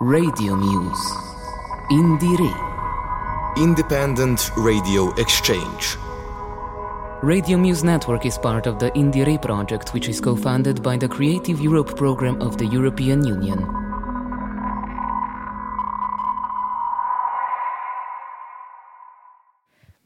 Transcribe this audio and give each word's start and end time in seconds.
Radio 0.00 0.54
Muse. 0.54 1.10
Indire. 1.90 2.54
Independent 3.56 4.52
Radio 4.56 5.12
Exchange. 5.14 5.98
Radio 7.24 7.58
Muse 7.58 7.82
Network 7.82 8.24
is 8.24 8.38
part 8.38 8.68
of 8.68 8.78
the 8.78 8.92
Indire 8.92 9.42
project, 9.42 9.92
which 9.92 10.08
is 10.08 10.20
co 10.20 10.36
funded 10.36 10.84
by 10.84 10.96
the 10.96 11.08
Creative 11.08 11.60
Europe 11.60 11.96
program 11.96 12.40
of 12.40 12.58
the 12.58 12.66
European 12.66 13.24
Union. 13.26 13.58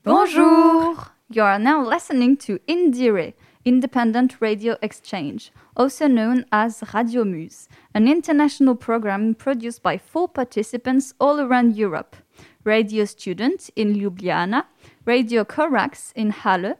Bonjour! 0.02 0.96
You 1.28 1.42
are 1.42 1.58
now 1.58 1.84
listening 1.86 2.38
to 2.38 2.58
Indire, 2.60 3.34
Independent 3.64 4.40
Radio 4.40 4.76
Exchange, 4.82 5.52
also 5.76 6.08
known 6.08 6.44
as 6.50 6.82
Radio 6.92 7.24
Muse, 7.24 7.68
an 7.94 8.08
international 8.08 8.74
program 8.74 9.34
produced 9.34 9.82
by 9.82 9.96
four 9.96 10.28
participants 10.28 11.14
all 11.20 11.40
around 11.40 11.76
Europe 11.76 12.16
Radio 12.64 13.04
Student 13.04 13.70
in 13.76 13.94
Ljubljana, 13.94 14.64
Radio 15.04 15.44
Corax 15.44 16.12
in 16.14 16.30
Halle, 16.30 16.74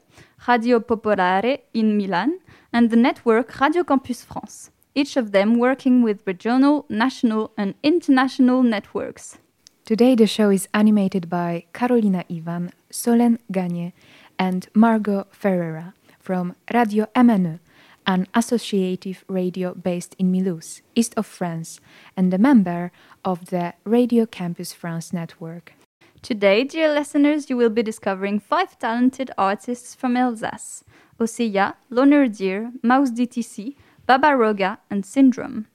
Radio 0.49 0.81
Popolare 0.81 1.61
in 1.73 1.97
Milan, 1.97 2.39
and 2.73 2.91
the 2.91 2.97
network 2.97 3.61
Radio 3.61 3.85
Campus 3.85 4.25
France, 4.25 4.71
each 4.95 5.17
of 5.17 5.33
them 5.33 5.59
working 5.59 6.03
with 6.03 6.27
regional, 6.27 6.85
national, 6.89 7.53
and 7.57 7.75
international 7.83 8.63
networks. 8.63 9.39
Today, 9.85 10.15
the 10.15 10.27
show 10.27 10.51
is 10.51 10.69
animated 10.75 11.29
by 11.29 11.65
Carolina 11.73 12.25
Ivan, 12.31 12.73
Solen 12.91 13.39
Gagne, 13.51 13.93
and 14.39 14.69
Margot 14.75 15.27
Ferreira 15.31 15.95
from 16.23 16.55
Radio 16.73 17.07
MNE, 17.17 17.59
an 18.07 18.27
associative 18.35 19.25
radio 19.29 19.75
based 19.75 20.15
in 20.19 20.33
Mulhouse, 20.33 20.81
east 20.95 21.15
of 21.17 21.27
France, 21.27 21.81
and 22.17 22.33
a 22.33 22.39
member 22.39 22.93
of 23.25 23.47
the 23.47 23.75
Radio 23.85 24.25
Campus 24.27 24.73
France 24.73 25.13
network. 25.13 25.75
Today, 26.23 26.63
dear 26.63 26.93
listeners, 26.95 27.51
you 27.51 27.57
will 27.57 27.71
be 27.71 27.83
discovering 27.83 28.39
five 28.39 28.79
talented 28.79 29.31
artists 29.37 29.95
from 29.95 30.17
Alsace 30.17 30.85
Oseya, 31.19 31.75
Loner 31.91 32.29
Deer, 32.29 32.73
Mouse 32.83 33.11
DTC, 33.11 33.77
Baba 34.07 34.29
Roga, 34.29 34.79
and 34.91 35.05
Syndrome. 35.05 35.67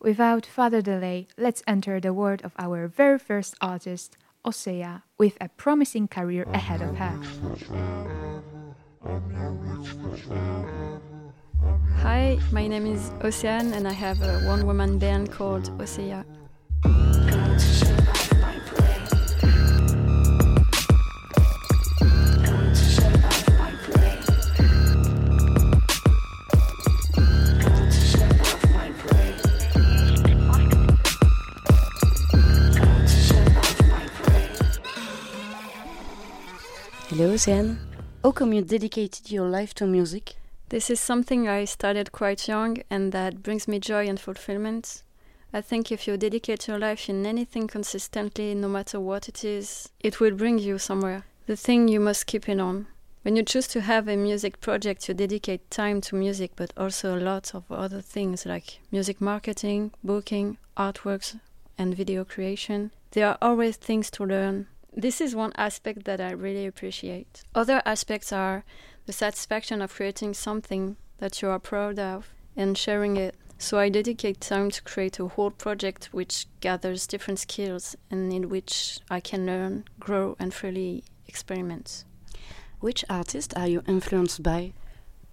Without 0.00 0.46
further 0.46 0.82
delay, 0.82 1.26
let's 1.36 1.62
enter 1.66 2.00
the 2.00 2.12
world 2.12 2.42
of 2.42 2.52
our 2.58 2.86
very 2.86 3.18
first 3.18 3.54
artist, 3.60 4.16
Oseya, 4.44 5.02
with 5.18 5.36
a 5.40 5.48
promising 5.48 6.06
career 6.06 6.44
ahead 6.52 6.82
of 6.82 6.96
her. 6.96 7.18
Hi, 12.02 12.38
my 12.50 12.66
name 12.66 12.86
is 12.86 13.10
Ocean 13.22 13.72
and 13.74 13.86
I 13.86 13.92
have 13.92 14.22
a 14.22 14.40
one 14.46 14.66
woman 14.66 14.98
band 14.98 15.30
called 15.30 15.64
Oseya. 15.78 16.24
Hello, 37.08 37.32
Ocean. 37.32 37.85
How 38.26 38.32
come 38.32 38.52
you 38.52 38.62
dedicated 38.62 39.30
your 39.30 39.46
life 39.48 39.72
to 39.74 39.86
music? 39.86 40.34
This 40.70 40.90
is 40.90 40.98
something 40.98 41.46
I 41.46 41.64
started 41.64 42.10
quite 42.10 42.48
young 42.48 42.78
and 42.90 43.12
that 43.12 43.40
brings 43.40 43.68
me 43.68 43.78
joy 43.78 44.08
and 44.08 44.18
fulfillment. 44.18 45.04
I 45.52 45.60
think 45.60 45.92
if 45.92 46.08
you 46.08 46.16
dedicate 46.16 46.66
your 46.66 46.76
life 46.76 47.08
in 47.08 47.24
anything 47.24 47.68
consistently, 47.68 48.52
no 48.52 48.66
matter 48.66 48.98
what 48.98 49.28
it 49.28 49.44
is, 49.44 49.90
it 50.00 50.18
will 50.18 50.32
bring 50.32 50.58
you 50.58 50.76
somewhere. 50.76 51.22
The 51.46 51.54
thing 51.54 51.86
you 51.86 52.00
must 52.00 52.26
keep 52.26 52.48
it 52.48 52.58
on. 52.58 52.88
When 53.22 53.36
you 53.36 53.44
choose 53.44 53.68
to 53.68 53.80
have 53.82 54.08
a 54.08 54.16
music 54.16 54.60
project, 54.60 55.06
you 55.06 55.14
dedicate 55.14 55.70
time 55.70 56.00
to 56.00 56.16
music, 56.16 56.50
but 56.56 56.72
also 56.76 57.16
a 57.16 57.22
lot 57.22 57.54
of 57.54 57.70
other 57.70 58.00
things 58.00 58.44
like 58.44 58.80
music 58.90 59.20
marketing, 59.20 59.92
booking, 60.02 60.58
artworks, 60.76 61.38
and 61.78 61.94
video 61.94 62.24
creation. 62.24 62.90
There 63.12 63.28
are 63.28 63.38
always 63.40 63.76
things 63.76 64.10
to 64.10 64.24
learn. 64.24 64.66
This 64.98 65.20
is 65.20 65.36
one 65.36 65.52
aspect 65.56 66.04
that 66.06 66.22
I 66.22 66.30
really 66.30 66.64
appreciate. 66.64 67.42
Other 67.54 67.82
aspects 67.84 68.32
are 68.32 68.64
the 69.04 69.12
satisfaction 69.12 69.82
of 69.82 69.92
creating 69.94 70.32
something 70.32 70.96
that 71.18 71.42
you 71.42 71.50
are 71.50 71.58
proud 71.58 71.98
of 71.98 72.32
and 72.56 72.78
sharing 72.78 73.18
it. 73.18 73.36
So 73.58 73.78
I 73.78 73.90
dedicate 73.90 74.40
time 74.40 74.70
to 74.70 74.82
create 74.82 75.20
a 75.20 75.28
whole 75.28 75.50
project 75.50 76.08
which 76.12 76.46
gathers 76.60 77.06
different 77.06 77.40
skills 77.40 77.94
and 78.10 78.32
in 78.32 78.48
which 78.48 78.98
I 79.10 79.20
can 79.20 79.44
learn, 79.44 79.84
grow, 80.00 80.34
and 80.38 80.54
freely 80.54 81.04
experiment. 81.28 82.04
Which 82.80 83.04
artist 83.10 83.52
are 83.54 83.68
you 83.68 83.82
influenced 83.86 84.42
by? 84.42 84.72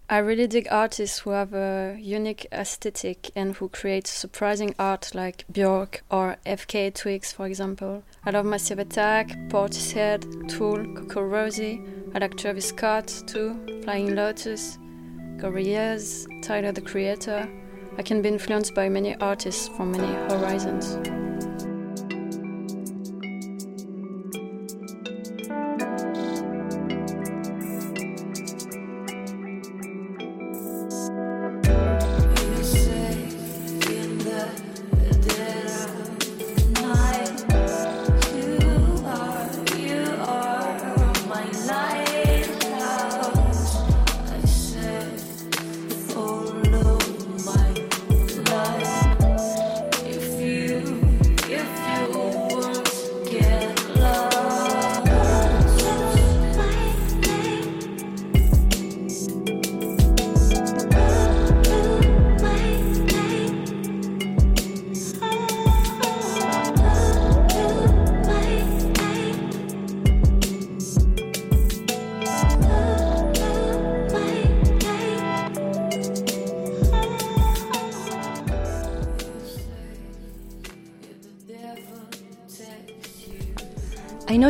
I 0.10 0.18
really 0.18 0.48
dig 0.48 0.68
artists 0.70 1.20
who 1.20 1.30
have 1.30 1.54
a 1.54 1.96
unique 1.98 2.46
aesthetic 2.52 3.32
and 3.36 3.56
who 3.56 3.70
create 3.70 4.06
surprising 4.06 4.76
art 4.78 5.16
like 5.16 5.46
Björk 5.52 6.02
or 6.12 6.36
FKA 6.46 6.94
Twigs, 6.94 7.32
for 7.32 7.48
example. 7.48 8.04
I 8.26 8.32
love 8.32 8.46
Massive 8.46 8.80
Attack, 8.80 9.30
Portishead, 9.48 10.50
Tool, 10.50 10.84
Coco 10.94 11.22
Rosie. 11.22 11.82
I 12.14 12.20
like 12.20 12.36
Travis 12.36 12.68
Scott 12.68 13.08
too, 13.28 13.82
Flying 13.84 14.14
Lotus, 14.14 14.78
Gorillaz, 15.38 16.28
Tyler 16.44 16.74
the 16.74 16.82
Creator. 16.82 17.50
I 17.98 18.02
can 18.02 18.22
be 18.22 18.30
influenced 18.30 18.76
by 18.76 18.90
many 18.90 19.16
artists 19.16 19.70
from 19.70 19.94
many 19.94 20.14
horizons. 20.30 20.98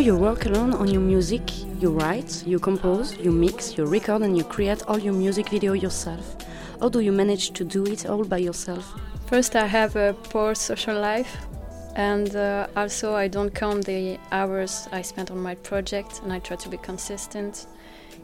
You 0.04 0.18
work 0.18 0.46
alone 0.46 0.74
on 0.74 0.90
your 0.90 1.00
music. 1.00 1.42
You 1.80 1.90
write, 1.92 2.46
you 2.46 2.60
compose, 2.60 3.18
you 3.20 3.32
mix, 3.32 3.78
you 3.78 3.86
record, 3.86 4.22
and 4.22 4.38
you 4.38 4.44
create 4.44 4.84
all 4.86 5.00
your 5.00 5.14
music 5.14 5.48
video 5.48 5.72
yourself. 5.72 6.36
How 6.82 6.90
do 6.90 7.00
you 7.00 7.14
manage 7.14 7.52
to 7.52 7.64
do 7.64 7.86
it 7.86 8.06
all 8.06 8.26
by 8.26 8.40
yourself? 8.40 9.00
First, 9.28 9.56
I 9.56 9.66
have 9.66 9.96
a 9.96 10.14
poor 10.24 10.56
social 10.56 11.00
life, 11.00 11.38
and 11.96 12.36
uh, 12.36 12.68
also 12.76 13.16
I 13.16 13.30
don't 13.30 13.56
count 13.56 13.86
the 13.86 14.20
hours 14.34 14.90
I 14.92 15.04
spent 15.04 15.32
on 15.32 15.42
my 15.42 15.56
project, 15.56 16.20
and 16.22 16.34
I 16.34 16.40
try 16.40 16.58
to 16.58 16.68
be 16.68 16.78
consistent. 16.78 17.66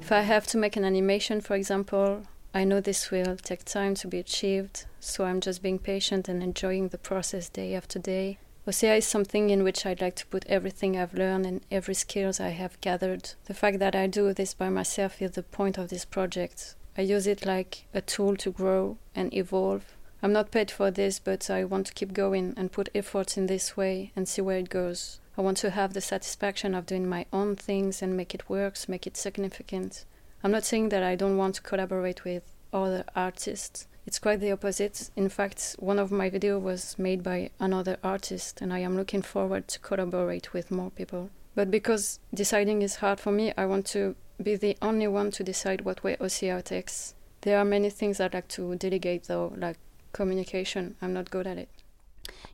If 0.01 0.11
I 0.11 0.19
have 0.19 0.47
to 0.47 0.57
make 0.57 0.75
an 0.75 0.83
animation, 0.83 1.39
for 1.39 1.55
example, 1.55 2.23
I 2.53 2.65
know 2.65 2.81
this 2.81 3.09
will 3.09 3.37
take 3.37 3.63
time 3.63 3.95
to 3.95 4.07
be 4.09 4.19
achieved, 4.19 4.85
so 4.99 5.23
I'm 5.23 5.39
just 5.39 5.63
being 5.63 5.79
patient 5.79 6.27
and 6.27 6.43
enjoying 6.43 6.89
the 6.89 6.97
process 6.97 7.47
day 7.47 7.73
after 7.73 7.99
day. 7.99 8.39
Oseya 8.69 8.99
is 8.99 9.07
something 9.07 9.49
in 9.49 9.63
which 9.63 9.83
I'd 9.83 9.99
like 9.99 10.15
to 10.17 10.27
put 10.27 10.45
everything 10.45 10.95
I've 10.95 11.15
learned 11.15 11.47
and 11.47 11.61
every 11.71 11.95
skills 11.95 12.39
I 12.39 12.49
have 12.49 12.79
gathered. 12.81 13.31
The 13.45 13.55
fact 13.55 13.79
that 13.79 13.95
I 13.95 14.05
do 14.05 14.31
this 14.31 14.53
by 14.53 14.69
myself 14.69 15.23
is 15.23 15.31
the 15.31 15.41
point 15.41 15.79
of 15.79 15.89
this 15.89 16.05
project. 16.05 16.75
I 16.95 17.01
use 17.01 17.25
it 17.25 17.47
like 17.47 17.85
a 17.95 18.01
tool 18.01 18.35
to 18.35 18.51
grow 18.51 18.99
and 19.15 19.33
evolve. 19.33 19.97
I'm 20.21 20.31
not 20.31 20.51
paid 20.51 20.69
for 20.69 20.91
this, 20.91 21.17
but 21.17 21.49
I 21.49 21.63
want 21.63 21.87
to 21.87 21.95
keep 21.95 22.13
going 22.13 22.53
and 22.55 22.71
put 22.71 22.89
efforts 22.93 23.37
in 23.37 23.47
this 23.47 23.75
way 23.75 24.11
and 24.15 24.27
see 24.27 24.43
where 24.43 24.59
it 24.59 24.69
goes. 24.69 25.19
I 25.35 25.41
want 25.41 25.57
to 25.57 25.71
have 25.71 25.93
the 25.93 26.01
satisfaction 26.01 26.75
of 26.75 26.85
doing 26.85 27.09
my 27.09 27.25
own 27.33 27.55
things 27.55 28.03
and 28.03 28.15
make 28.15 28.35
it 28.35 28.51
work, 28.51 28.77
make 28.87 29.07
it 29.07 29.17
significant. 29.17 30.05
I'm 30.43 30.51
not 30.51 30.63
saying 30.63 30.89
that 30.89 31.01
I 31.01 31.15
don't 31.15 31.37
want 31.37 31.55
to 31.55 31.63
collaborate 31.63 32.23
with 32.23 32.43
other 32.71 33.03
artists. 33.15 33.87
It's 34.09 34.17
quite 34.17 34.39
the 34.39 34.51
opposite. 34.51 35.11
In 35.15 35.29
fact, 35.29 35.75
one 35.77 35.99
of 35.99 36.11
my 36.11 36.31
videos 36.31 36.61
was 36.61 36.97
made 36.97 37.21
by 37.21 37.51
another 37.59 37.97
artist, 38.03 38.59
and 38.59 38.73
I 38.73 38.79
am 38.79 38.97
looking 38.97 39.21
forward 39.21 39.67
to 39.67 39.77
collaborate 39.77 40.51
with 40.51 40.71
more 40.71 40.89
people. 40.89 41.29
But 41.53 41.69
because 41.69 42.19
deciding 42.33 42.81
is 42.81 42.95
hard 42.95 43.19
for 43.19 43.31
me, 43.31 43.53
I 43.55 43.67
want 43.67 43.85
to 43.93 44.15
be 44.41 44.55
the 44.55 44.75
only 44.81 45.07
one 45.07 45.29
to 45.29 45.43
decide 45.43 45.81
what 45.81 46.03
way 46.03 46.15
Oseya 46.15 46.63
takes. 46.63 47.13
There 47.41 47.59
are 47.59 47.63
many 47.63 47.91
things 47.91 48.19
I'd 48.19 48.33
like 48.33 48.47
to 48.47 48.73
delegate, 48.77 49.25
though, 49.25 49.53
like 49.55 49.77
communication. 50.11 50.95
I'm 51.03 51.13
not 51.13 51.29
good 51.29 51.45
at 51.45 51.59
it. 51.59 51.69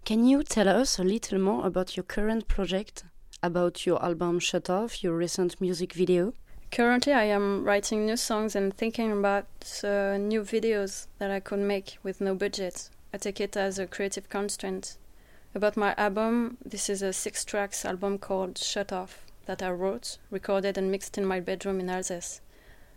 Can 0.04 0.26
you 0.26 0.44
tell 0.44 0.68
us 0.68 1.00
a 1.00 1.06
little 1.06 1.40
more 1.40 1.66
about 1.66 1.96
your 1.96 2.04
current 2.04 2.50
project, 2.50 3.06
about 3.42 3.86
your 3.86 4.04
album 4.04 4.40
Shut 4.40 4.70
Off, 4.70 5.02
your 5.02 5.16
recent 5.16 5.62
music 5.62 5.94
video? 5.94 6.34
Currently, 6.76 7.14
I 7.14 7.24
am 7.24 7.64
writing 7.64 8.06
new 8.06 8.18
songs 8.18 8.54
and 8.54 8.76
thinking 8.76 9.10
about 9.10 9.46
uh, 9.82 10.18
new 10.18 10.42
videos 10.42 11.08
that 11.20 11.32
I 11.32 11.40
could 11.40 11.60
make 11.60 11.98
with 12.04 12.20
no 12.20 12.36
budget. 12.36 12.90
I 13.14 13.18
take 13.18 13.40
it 13.40 13.56
as 13.56 13.80
a 13.80 13.88
creative 13.88 14.28
constraint. 14.28 14.98
About 15.54 15.78
my 15.78 15.96
album, 15.98 16.58
this 16.66 16.90
is 16.90 17.02
a 17.02 17.14
six 17.14 17.46
tracks 17.46 17.86
album 17.86 18.18
called 18.18 18.58
Shut 18.58 18.92
Off 18.92 19.26
that 19.46 19.64
I 19.64 19.72
wrote, 19.72 20.18
recorded, 20.30 20.78
and 20.78 20.92
mixed 20.92 21.18
in 21.18 21.26
my 21.26 21.40
bedroom 21.40 21.80
in 21.80 21.90
Alsace. 21.90 22.42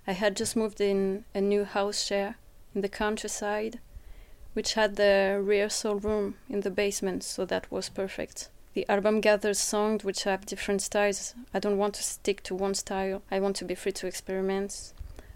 I 0.09 0.13
had 0.13 0.37
just 0.37 0.57
moved 0.57 0.81
in 0.81 1.25
a 1.33 1.41
new 1.41 1.63
house 1.63 2.03
share 2.03 2.35
in 2.75 2.81
the 2.81 2.89
countryside, 2.89 3.79
which 4.55 4.75
had 4.75 4.97
the 4.97 5.41
rehearsal 5.41 6.01
room 6.01 6.35
in 6.49 6.63
the 6.63 6.73
basement, 6.73 7.23
so 7.23 7.45
that 7.45 7.71
was 7.71 7.91
perfect. 7.91 8.49
The 8.75 8.89
album 8.89 9.21
gathers 9.21 9.59
songs 9.59 10.05
which 10.05 10.25
have 10.25 10.47
different 10.47 10.83
styles. 10.83 11.35
I 11.53 11.59
don't 11.59 11.79
want 11.79 11.95
to 11.95 12.03
stick 12.03 12.43
to 12.45 12.55
one 12.55 12.75
style. 12.75 13.23
I 13.31 13.41
want 13.41 13.57
to 13.57 13.65
be 13.65 13.75
free 13.75 13.93
to 13.93 14.07
experiment. 14.07 14.93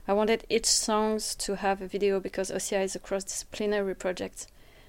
I 0.06 0.12
wanted 0.12 0.44
each 0.49 0.67
song 0.67 1.20
to 1.38 1.56
have 1.56 1.81
a 1.81 1.87
video 1.87 2.20
because 2.20 2.50
Oseya 2.50 2.84
is 2.84 2.94
a 2.94 2.99
cross-disciplinary 2.99 3.94
project. 3.94 4.46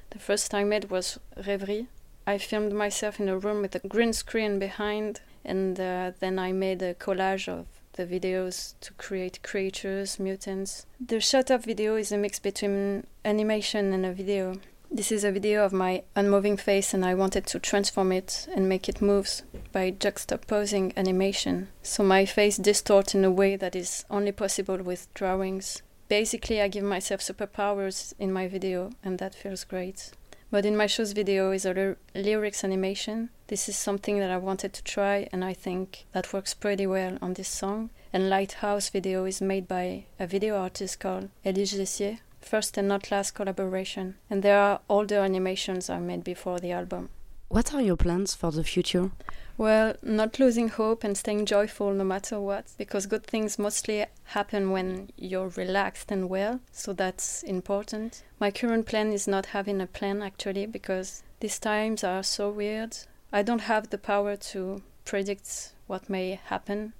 The 0.10 0.20
first 0.20 0.54
I 0.54 0.64
made 0.64 0.90
was 0.92 1.20
Rêverie. 1.38 1.88
I 2.26 2.38
filmed 2.38 2.74
myself 2.74 3.20
in 3.20 3.30
a 3.30 3.38
room 3.38 3.62
with 3.62 3.76
a 3.76 3.88
green 3.88 4.14
screen 4.14 4.60
behind, 4.60 5.22
and 5.44 5.80
uh, 5.80 6.12
then 6.20 6.40
I 6.40 6.52
made 6.52 6.82
a 6.82 6.94
collage 6.94 7.48
of 7.48 7.68
the 7.94 8.06
videos 8.06 8.74
to 8.82 8.94
create 8.94 9.44
creatures, 9.44 10.20
mutants. 10.20 10.86
The 11.00 11.20
shut 11.20 11.52
up 11.52 11.64
video 11.64 11.96
is 11.96 12.12
a 12.12 12.18
mix 12.18 12.40
between 12.40 13.06
animation 13.24 13.94
and 13.94 14.06
a 14.06 14.14
video. 14.14 14.56
This 14.96 15.12
is 15.12 15.24
a 15.24 15.32
video 15.32 15.66
of 15.66 15.74
my 15.74 16.04
unmoving 16.16 16.56
face, 16.56 16.94
and 16.94 17.04
I 17.04 17.16
wanted 17.16 17.48
to 17.48 17.60
transform 17.60 18.12
it 18.12 18.48
and 18.56 18.70
make 18.70 18.88
it 18.88 19.02
move 19.02 19.42
by 19.72 19.90
juxtaposing 19.90 20.96
animation. 20.96 21.70
So 21.82 22.04
my 22.04 22.28
face 22.28 22.58
distorts 22.58 23.16
in 23.16 23.26
a 23.26 23.32
way 23.32 23.56
that 23.56 23.76
is 23.76 24.06
only 24.12 24.32
possible 24.32 24.78
with 24.78 25.12
drawings. 25.16 25.82
Basically, 26.10 26.62
I 26.62 26.68
give 26.68 26.84
myself 26.84 27.22
superpowers 27.22 28.14
in 28.20 28.32
my 28.32 28.48
video, 28.48 28.92
and 29.04 29.18
that 29.18 29.34
feels 29.34 29.64
great. 29.64 30.12
Mud 30.52 30.64
in 30.64 30.78
My 30.78 30.86
Shoes 30.86 31.14
video 31.14 31.50
is 31.50 31.66
a 31.66 31.96
lyrics 32.14 32.64
animation. 32.64 33.32
This 33.48 33.68
is 33.68 33.76
something 33.76 34.20
that 34.20 34.30
I 34.30 34.38
wanted 34.38 34.74
to 34.74 34.84
try, 34.84 35.28
and 35.32 35.44
I 35.44 35.54
think 35.54 36.06
that 36.12 36.34
works 36.34 36.54
pretty 36.54 36.86
well 36.86 37.18
on 37.20 37.34
this 37.34 37.50
song. 37.50 37.90
And 38.14 38.30
Lighthouse 38.30 38.90
video 38.90 39.26
is 39.26 39.42
made 39.42 39.68
by 39.68 40.06
a 40.20 40.28
video 40.28 40.56
artist 40.56 41.00
called 41.00 41.32
Elie 41.44 41.64
Gessier, 41.64 42.20
first 42.44 42.78
and 42.78 42.88
not 42.88 43.12
last 43.12 43.32
collaboration. 43.32 44.16
And 44.30 44.44
there 44.44 44.60
are 44.60 44.82
older 44.90 45.20
animations 45.20 45.90
I 45.90 46.00
made 46.00 46.24
before 46.24 46.60
the 46.60 46.72
album. 46.72 47.10
What 47.50 47.74
are 47.74 47.82
your 47.82 47.98
plans 47.98 48.34
for 48.34 48.52
the 48.52 48.64
future? 48.64 49.12
Well, 49.58 49.94
not 50.02 50.40
losing 50.40 50.70
hope 50.70 51.04
and 51.04 51.16
staying 51.16 51.46
joyful 51.46 51.94
no 51.94 52.04
matter 52.04 52.40
what, 52.40 52.66
because 52.78 53.06
good 53.06 53.24
things 53.24 53.60
mostly 53.60 54.06
happen 54.24 54.72
when 54.72 55.12
you're 55.16 55.50
relaxed 55.50 56.12
and 56.12 56.28
well, 56.28 56.60
so 56.72 56.94
that's 56.94 57.44
important. 57.44 58.24
My 58.40 58.50
current 58.50 58.88
plan 58.88 59.12
is 59.12 59.28
not 59.28 59.48
having 59.48 59.80
a 59.80 59.86
plan 59.86 60.24
actually, 60.24 60.66
because 60.66 61.22
these 61.40 61.60
times 61.60 62.04
are 62.04 62.24
so 62.24 62.50
weird. 62.50 62.98
I 63.32 63.44
don't 63.44 63.62
have 63.62 63.92
the 63.92 64.00
power 64.00 64.36
to 64.36 64.82
predict 65.06 65.74
what 65.86 66.10
may 66.10 66.40
happen, 66.46 66.94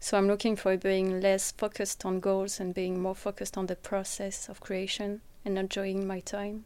so 0.00 0.16
I'm 0.16 0.28
looking 0.28 0.56
for 0.56 0.76
being 0.76 1.20
less 1.20 1.52
focused 1.52 2.04
on 2.04 2.20
goals 2.20 2.60
and 2.60 2.74
being 2.74 3.00
more 3.00 3.14
focused 3.14 3.58
on 3.58 3.66
the 3.66 3.76
process 3.76 4.48
of 4.48 4.60
creation 4.60 5.20
and 5.44 5.58
enjoying 5.58 6.06
my 6.06 6.20
time. 6.20 6.64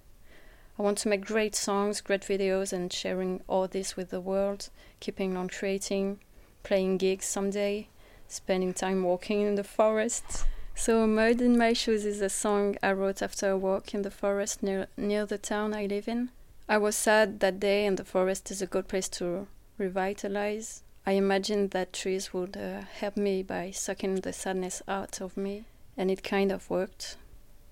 I 0.79 0.82
want 0.82 0.99
to 0.99 1.08
make 1.08 1.25
great 1.25 1.55
songs, 1.55 2.00
great 2.00 2.23
videos, 2.23 2.73
and 2.73 2.93
sharing 2.93 3.43
all 3.46 3.69
this 3.69 3.96
with 3.96 4.11
the 4.11 4.20
world, 4.20 4.70
keeping 5.00 5.37
on 5.37 5.49
creating, 5.49 6.20
playing 6.62 6.99
gigs 6.99 7.26
someday, 7.26 7.88
spending 8.29 8.73
time 8.73 9.02
walking 9.02 9.43
in 9.43 9.55
the 9.55 9.64
forest. 9.64 10.44
So, 10.75 11.06
Mud 11.06 11.43
in 11.43 11.58
My 11.58 11.75
Shoes 11.75 12.06
is 12.06 12.23
a 12.23 12.31
song 12.31 12.76
I 12.82 12.93
wrote 12.93 13.20
after 13.20 13.50
a 13.50 13.58
walk 13.58 13.93
in 13.93 14.02
the 14.02 14.11
forest 14.11 14.62
near, 14.62 14.87
near 14.96 15.26
the 15.26 15.37
town 15.37 15.75
I 15.75 15.84
live 15.84 16.08
in. 16.08 16.31
I 16.69 16.79
was 16.79 16.96
sad 16.96 17.40
that 17.40 17.61
day, 17.61 17.84
and 17.84 17.99
the 17.99 18.05
forest 18.05 18.50
is 18.50 18.62
a 18.62 18.67
good 18.67 18.88
place 18.88 19.08
to 19.11 19.49
revitalize. 19.76 20.82
I 21.04 21.12
imagined 21.12 21.72
that 21.72 21.93
trees 21.93 22.32
would 22.32 22.56
uh, 22.56 22.82
help 22.82 23.16
me 23.16 23.43
by 23.43 23.72
sucking 23.72 24.16
the 24.20 24.32
sadness 24.32 24.82
out 24.87 25.20
of 25.20 25.37
me, 25.37 25.64
and 25.96 26.10
it 26.10 26.22
kind 26.22 26.52
of 26.52 26.70
worked. 26.70 27.16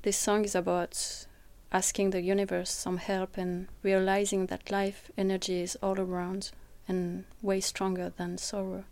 This 0.02 0.16
song 0.16 0.44
is 0.44 0.54
about 0.54 1.26
asking 1.72 2.10
the 2.10 2.22
universe 2.22 2.70
some 2.70 2.96
help 2.96 3.36
and 3.36 3.68
realizing 3.82 4.46
that 4.46 4.72
life 4.72 5.10
energy 5.16 5.60
is 5.60 5.76
all 5.80 6.00
around 6.00 6.50
and 6.88 7.24
way 7.40 7.60
stronger 7.60 8.12
than 8.16 8.36
sorrow. 8.36 8.84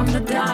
from 0.00 0.12
the 0.12 0.20
dark. 0.20 0.49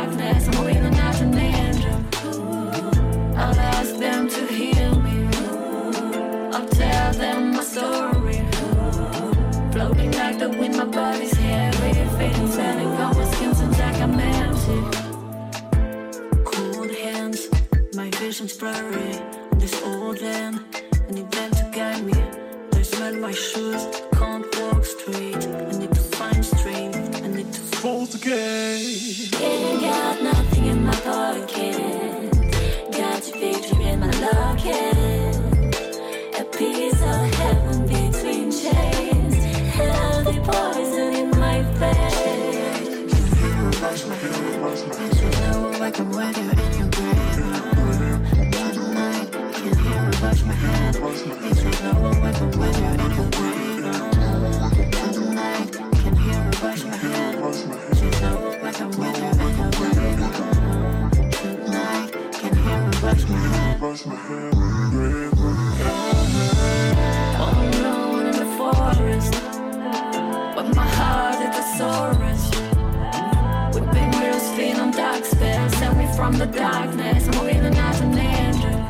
from 76.17 76.33
the 76.39 76.47
darkness, 76.47 77.27
moving 77.27 77.77
as 77.77 78.01
an 78.01 78.17
angel. 78.17 78.81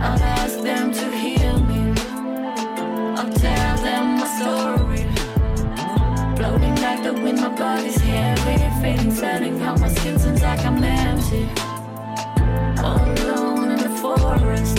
I'll 0.00 0.22
ask 0.40 0.58
them 0.62 0.92
to 0.92 1.04
heal 1.14 1.60
me. 1.60 1.92
I'll 3.18 3.30
tell 3.30 3.76
them 3.86 4.04
my 4.18 4.26
story. 4.38 5.04
Floating 6.36 6.76
like 6.80 7.02
the 7.02 7.12
wind, 7.12 7.38
my 7.42 7.50
body's 7.54 8.00
heavy. 8.00 8.56
Feeling 8.80 9.12
setting 9.12 9.60
out 9.60 9.78
my 9.78 9.88
skin 9.88 10.18
seems 10.18 10.40
like 10.42 10.64
I'm 10.64 10.82
empty. 10.82 11.46
All 12.82 13.04
alone 13.22 13.70
in 13.72 13.80
the 13.86 13.92
forest. 14.00 14.76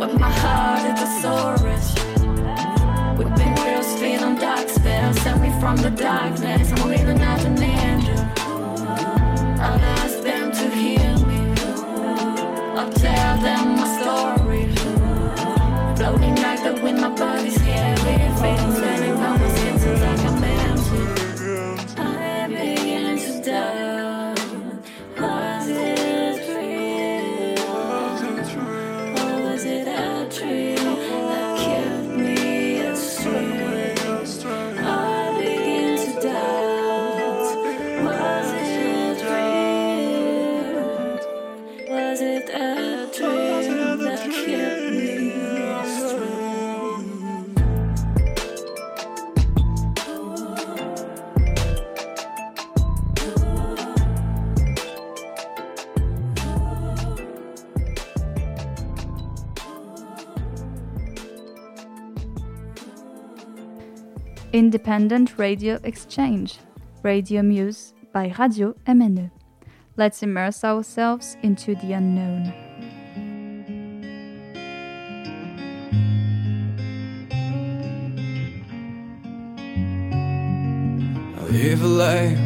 But 0.00 0.18
my 0.18 0.32
heart 0.42 0.84
is 0.90 0.98
the 1.02 1.10
sorest. 1.20 1.98
We've 3.18 3.34
been 3.36 3.54
real 3.64 4.24
on 4.24 4.36
dark 4.36 4.66
spells, 4.70 5.20
sent 5.20 5.42
me 5.42 5.50
from 5.60 5.76
the 5.76 5.90
darkness, 5.90 6.70
moving 6.80 7.09
I'll 12.80 12.90
tell 12.92 13.36
them 13.42 13.76
my 13.76 13.99
Independent 64.80 65.36
Radio 65.36 65.78
Exchange, 65.84 66.56
Radio 67.02 67.42
Muse 67.42 67.92
by 68.14 68.28
Radio 68.28 68.74
MNE. 68.86 69.30
Let's 69.98 70.22
immerse 70.22 70.64
ourselves 70.64 71.36
into 71.42 71.74
the 71.74 71.92
unknown. 71.92 72.46
I 81.36 81.42
live 81.52 81.82
a 81.82 81.86
life 81.86 82.38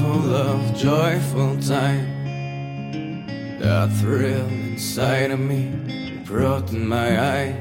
full 0.00 0.34
of 0.34 0.76
joyful 0.76 1.58
time. 1.62 3.58
That 3.58 3.90
thrill 4.02 4.48
inside 4.48 5.30
of 5.30 5.40
me 5.40 6.20
brought 6.26 6.70
in 6.74 6.86
my 6.86 7.18
eyes 7.18 7.56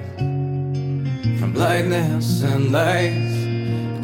from 1.40 1.54
blindness 1.54 2.44
and 2.44 2.74
lies. 2.74 3.31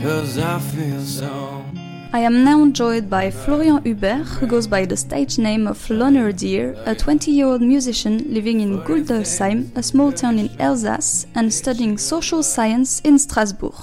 Cause 0.02 0.38
I 0.38 0.60
feel 0.60 1.02
so. 1.02 1.66
I 2.14 2.20
am 2.20 2.44
now 2.44 2.70
joined 2.70 3.10
by 3.10 3.32
Florian 3.32 3.84
Hubert, 3.84 4.26
who 4.26 4.46
goes 4.46 4.68
by 4.68 4.86
the 4.86 4.96
stage 4.96 5.40
name 5.40 5.66
of 5.68 5.90
Loner 5.90 6.32
Deer, 6.32 6.76
a 6.86 6.94
20 6.94 7.32
year 7.32 7.48
old 7.48 7.62
musician 7.62 8.32
living 8.32 8.62
in 8.62 8.82
Gundolsheim, 8.84 9.76
a 9.76 9.82
small 9.82 10.12
town 10.12 10.38
in 10.38 10.50
Alsace, 10.62 11.26
and 11.34 11.52
studying 11.52 11.98
social 11.98 12.44
science 12.44 13.02
in 13.02 13.18
Strasbourg. 13.18 13.74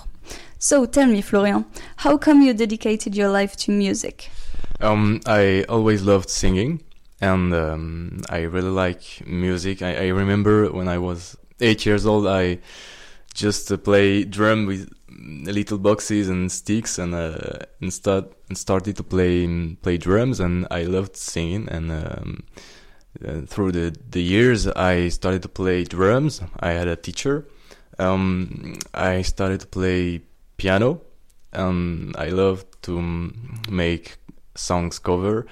So 0.59 0.87
tell 0.87 1.06
me, 1.06 1.21
Florian, 1.21 1.64
how 1.97 2.16
come 2.16 2.42
you 2.42 2.54
dedicated 2.54 3.16
your 3.16 3.28
life 3.28 3.56
to 3.56 3.73
music? 3.73 4.30
Um, 4.80 5.21
I 5.26 5.64
always 5.68 6.02
loved 6.02 6.30
singing, 6.30 6.80
and 7.21 7.52
um, 7.52 8.23
I 8.30 8.42
really 8.42 8.71
like 8.71 9.26
music. 9.26 9.83
I, 9.83 10.06
I 10.06 10.09
remember 10.09 10.71
when 10.71 10.87
I 10.87 10.99
was 10.99 11.37
eight 11.61 11.85
years 11.85 12.06
old, 12.06 12.26
I 12.28 12.61
just 13.35 13.71
uh, 13.71 13.76
play 13.76 14.25
drum 14.25 14.66
with 14.66 14.88
little 15.25 15.78
boxes 15.78 16.28
and 16.28 16.50
sticks, 16.50 16.99
and 16.99 17.14
uh, 17.14 17.59
and 17.81 17.93
start 17.93 18.33
and 18.49 18.59
started 18.59 18.97
to 18.97 19.02
play 19.02 19.45
um, 19.45 19.78
play 19.83 19.97
drums, 19.97 20.40
and 20.40 20.66
I 20.71 20.85
loved 20.85 21.16
singing. 21.16 21.69
And 21.69 21.90
um, 21.90 22.45
uh, 23.26 23.40
through 23.47 23.73
the 23.73 23.97
the 24.11 24.23
years, 24.23 24.66
I 24.66 25.09
started 25.09 25.43
to 25.43 25.49
play 25.49 25.85
drums. 25.85 26.40
I 26.61 26.73
had 26.73 26.88
a 26.88 26.97
teacher. 26.97 27.47
Um, 27.99 28.78
I 28.93 29.23
started 29.23 29.61
to 29.61 29.66
play 29.66 30.23
piano, 30.57 31.00
and 31.52 32.16
I 32.16 32.28
loved 32.28 32.66
to 32.83 32.99
um, 32.99 33.62
make 33.69 34.16
songs 34.57 34.99
cover 34.99 35.47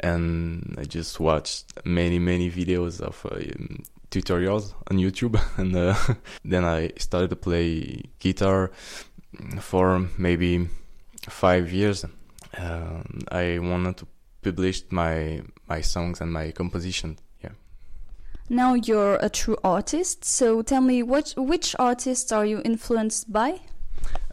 and 0.00 0.76
I 0.78 0.84
just 0.84 1.18
watched 1.18 1.72
many 1.84 2.18
many 2.18 2.50
videos 2.50 3.00
of 3.00 3.24
uh, 3.26 3.36
um, 3.36 3.82
tutorials 4.10 4.74
on 4.90 4.98
YouTube 4.98 5.40
and 5.58 5.74
uh, 5.74 5.96
then 6.44 6.64
I 6.64 6.90
started 6.98 7.30
to 7.30 7.36
play 7.36 8.02
guitar 8.18 8.70
for 9.60 10.08
maybe 10.18 10.68
five 11.28 11.72
years. 11.72 12.04
Um, 12.56 13.20
I 13.30 13.58
wanted 13.58 13.96
to 13.98 14.06
publish 14.42 14.84
my 14.90 15.42
my 15.68 15.80
songs 15.80 16.20
and 16.20 16.32
my 16.32 16.52
composition. 16.52 17.18
Yeah. 17.42 17.52
Now 18.48 18.74
you're 18.74 19.16
a 19.16 19.28
true 19.28 19.56
artist, 19.64 20.24
so 20.24 20.62
tell 20.62 20.82
me 20.82 21.02
what 21.02 21.34
which 21.36 21.74
artists 21.78 22.32
are 22.32 22.46
you 22.46 22.60
influenced 22.64 23.32
by? 23.32 23.60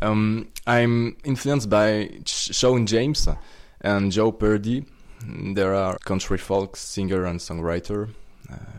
Um, 0.01 0.50
I'm 0.67 1.17
influenced 1.24 1.70
by 1.70 2.10
Shawn 2.25 2.86
James 2.86 3.27
and 3.81 4.12
Joe 4.12 4.31
Purdy. 4.31 4.86
There 5.53 5.75
are 5.75 5.98
country 6.00 6.38
folk 6.38 6.75
singer 6.75 7.25
and 7.25 7.39
songwriter 7.39 8.10
uh, 8.10 8.21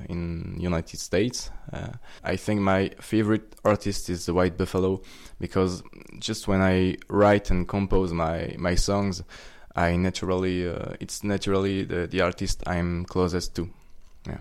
in 0.08 0.56
United 0.58 0.98
States. 0.98 1.50
Uh, 1.72 1.88
I 2.24 2.36
think 2.36 2.60
my 2.60 2.90
favorite 3.00 3.54
artist 3.64 4.10
is 4.10 4.26
the 4.26 4.34
White 4.34 4.56
Buffalo 4.56 5.02
because 5.40 5.82
just 6.18 6.48
when 6.48 6.60
I 6.60 6.96
write 7.08 7.50
and 7.50 7.66
compose 7.66 8.12
my 8.12 8.54
my 8.58 8.74
songs, 8.74 9.22
I 9.74 9.96
naturally 9.96 10.68
uh, 10.68 10.94
it's 11.00 11.24
naturally 11.24 11.84
the, 11.84 12.06
the 12.06 12.20
artist 12.20 12.62
I'm 12.66 13.04
closest 13.04 13.54
to. 13.56 13.70
Yeah. 14.26 14.38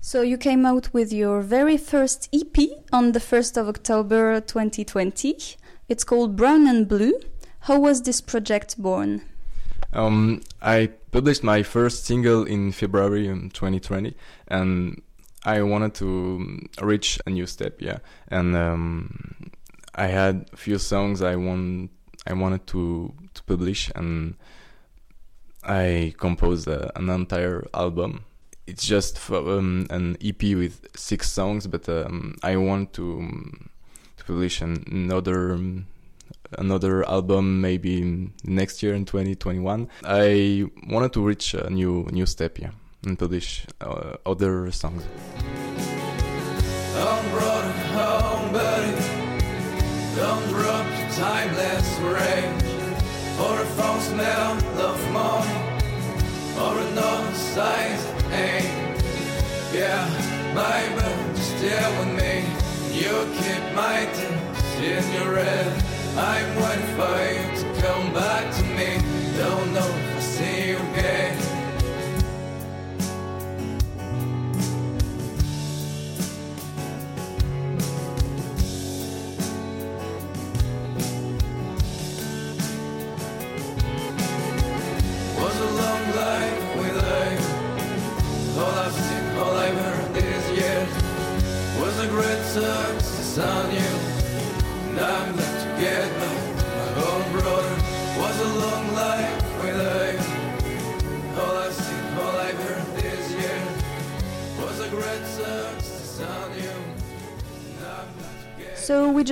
So 0.00 0.20
you 0.20 0.36
came 0.36 0.66
out 0.66 0.92
with 0.92 1.12
your 1.12 1.40
very 1.40 1.78
first 1.78 2.28
EP 2.32 2.56
on 2.92 3.12
the 3.12 3.20
1st 3.20 3.56
of 3.56 3.68
October 3.68 4.38
2020. 4.38 5.56
It's 5.88 6.04
called 6.04 6.36
Brown 6.36 6.66
and 6.66 6.86
Blue. 6.86 7.14
How 7.60 7.78
was 7.78 8.02
this 8.02 8.20
project 8.20 8.76
born? 8.76 9.22
Um, 9.94 10.42
I 10.60 10.90
published 11.14 11.44
my 11.44 11.62
first 11.62 12.06
single 12.06 12.42
in 12.42 12.72
February 12.72 13.28
um, 13.28 13.48
2020, 13.50 14.16
and 14.48 15.00
I 15.44 15.62
wanted 15.62 15.94
to 15.94 16.08
um, 16.08 16.68
reach 16.82 17.20
a 17.24 17.30
new 17.30 17.46
step. 17.46 17.80
Yeah, 17.80 17.98
and 18.26 18.56
um, 18.56 19.52
I 19.94 20.08
had 20.08 20.50
a 20.52 20.56
few 20.56 20.76
songs 20.76 21.22
I 21.22 21.36
want 21.36 21.92
I 22.26 22.32
wanted 22.32 22.66
to 22.68 23.14
to 23.32 23.42
publish, 23.44 23.92
and 23.94 24.34
I 25.62 26.14
composed 26.18 26.66
uh, 26.66 26.90
an 26.96 27.08
entire 27.08 27.64
album. 27.72 28.24
It's 28.66 28.84
just 28.84 29.30
um, 29.30 29.86
an 29.90 30.16
EP 30.20 30.42
with 30.42 30.84
six 30.96 31.30
songs, 31.30 31.68
but 31.68 31.88
um, 31.88 32.34
I 32.42 32.56
want 32.56 32.92
to 32.94 33.20
um, 33.20 33.70
to 34.16 34.24
publish 34.24 34.60
an, 34.60 34.82
another. 34.90 35.52
Another 36.58 37.08
album 37.08 37.60
maybe 37.60 38.30
next 38.44 38.82
year 38.82 38.94
in 38.94 39.04
2021 39.04 39.88
i 40.04 40.64
wanted 40.88 41.12
to 41.12 41.20
reach 41.20 41.54
a 41.54 41.70
new 41.70 42.06
new 42.12 42.26
step 42.26 42.58
yeah 42.58 42.70
and 43.06 43.18
publish 43.18 43.66
uh, 43.80 44.16
other 44.26 44.70
songs 44.70 45.04
Don't 46.94 47.32
run 47.32 47.70
home, 47.96 48.52
buddy. 48.52 48.94
Don't 50.16 50.46
drop 50.48 50.86
timeless 51.12 51.88
a 53.60 53.66
false 53.76 54.08
smell 54.08 54.52
of 54.88 54.98
money. 55.12 55.58
Or 56.62 56.78
another 56.78 57.34
size 57.34 58.04
pain. 58.30 58.70
Yeah, 59.72 60.06
my 60.54 60.82
still 61.34 61.90
with 61.98 62.12
me. 62.20 62.34
You 62.98 63.14
keep 63.38 63.64
my 63.74 64.06
in 64.80 65.04
your. 65.14 66.03
I'm 66.16 66.54
waiting 66.62 66.94
for 66.94 67.16
you 67.34 67.74
to 67.74 67.80
come 67.82 68.14
back 68.14 68.54
to 68.54 68.62
me. 68.62 68.98
Don't 69.36 69.72
know 69.72 69.80
if 69.80 70.14
I'll 70.14 70.20
see 70.20 70.68
you 70.68 70.76
again. 70.76 71.63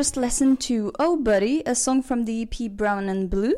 Just 0.03 0.17
listened 0.17 0.59
to 0.59 0.91
Oh 0.99 1.17
Buddy, 1.17 1.63
a 1.65 1.77
song 1.77 2.03
from 2.03 2.25
the 2.25 2.43
EP 2.43 2.69
Brown 2.73 3.09
and 3.09 3.31
Blue. 3.31 3.55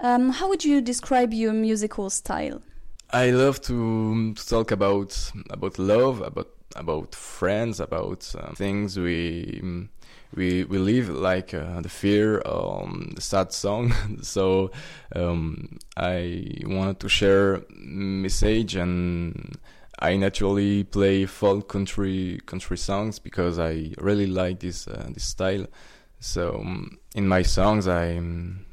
Um, 0.00 0.30
how 0.30 0.48
would 0.48 0.64
you 0.64 0.80
describe 0.80 1.34
your 1.34 1.52
musical 1.52 2.08
style? 2.08 2.62
I 3.10 3.32
love 3.32 3.60
to, 3.68 4.32
to 4.32 4.48
talk 4.48 4.70
about 4.70 5.12
about 5.50 5.78
love, 5.78 6.22
about 6.22 6.48
about 6.74 7.14
friends, 7.14 7.80
about 7.80 8.34
uh, 8.34 8.54
things 8.54 8.98
we 8.98 9.60
mm, 9.62 9.88
we 10.34 10.64
we 10.64 10.78
live, 10.78 11.10
like 11.10 11.52
uh, 11.52 11.82
the 11.82 11.90
fear, 11.90 12.40
um, 12.46 13.12
the 13.14 13.20
sad 13.20 13.52
song. 13.52 13.92
so 14.22 14.70
um, 15.14 15.76
I 15.98 16.62
wanted 16.64 16.98
to 17.00 17.10
share 17.10 17.60
message, 17.68 18.74
and 18.74 19.58
I 20.02 20.16
naturally 20.16 20.84
play 20.84 21.26
folk 21.26 21.68
country 21.68 22.40
country 22.44 22.76
songs 22.76 23.18
because 23.20 23.58
I 23.58 23.94
really 23.98 24.26
like 24.26 24.58
this 24.58 24.88
uh, 24.88 25.08
this 25.14 25.24
style. 25.24 25.66
So 26.18 26.56
um, 26.60 26.98
in 27.14 27.28
my 27.28 27.42
songs, 27.42 27.86
I. 27.86 28.16
um, 28.16 28.66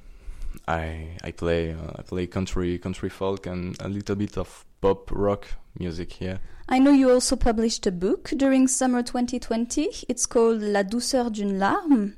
I 0.67 1.17
I 1.23 1.31
play 1.31 1.73
uh, 1.73 1.93
I 1.97 2.01
play 2.03 2.27
country 2.27 2.77
country 2.77 3.09
folk 3.09 3.47
and 3.47 3.75
a 3.81 3.87
little 3.89 4.15
bit 4.15 4.37
of 4.37 4.65
pop 4.81 5.11
rock 5.11 5.47
music. 5.77 6.21
Yeah. 6.21 6.37
I 6.67 6.79
know 6.79 6.91
you 6.91 7.09
also 7.09 7.35
published 7.35 7.87
a 7.87 7.91
book 7.91 8.31
during 8.37 8.67
summer 8.67 9.01
2020. 9.01 9.89
It's 10.07 10.27
called 10.27 10.61
La 10.61 10.83
douceur 10.83 11.31
d'une 11.31 11.57
larme. 11.57 12.13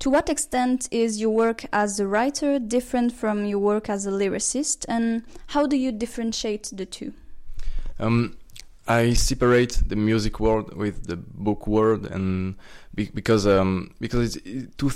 To 0.00 0.10
what 0.10 0.28
extent 0.28 0.88
is 0.90 1.20
your 1.20 1.30
work 1.30 1.64
as 1.72 1.98
a 1.98 2.06
writer 2.06 2.58
different 2.58 3.12
from 3.12 3.46
your 3.46 3.60
work 3.60 3.88
as 3.88 4.06
a 4.06 4.10
lyricist, 4.10 4.84
and 4.88 5.22
how 5.48 5.66
do 5.66 5.76
you 5.76 5.92
differentiate 5.92 6.70
the 6.72 6.84
two? 6.84 7.14
Um, 7.98 8.36
I 8.86 9.14
separate 9.14 9.82
the 9.86 9.96
music 9.96 10.40
world 10.40 10.74
with 10.74 11.06
the 11.06 11.16
book 11.16 11.66
world, 11.66 12.06
and 12.06 12.56
be- 12.94 13.10
because 13.14 13.46
um, 13.46 13.94
because 13.98 14.36
it's 14.36 14.76
two 14.76 14.90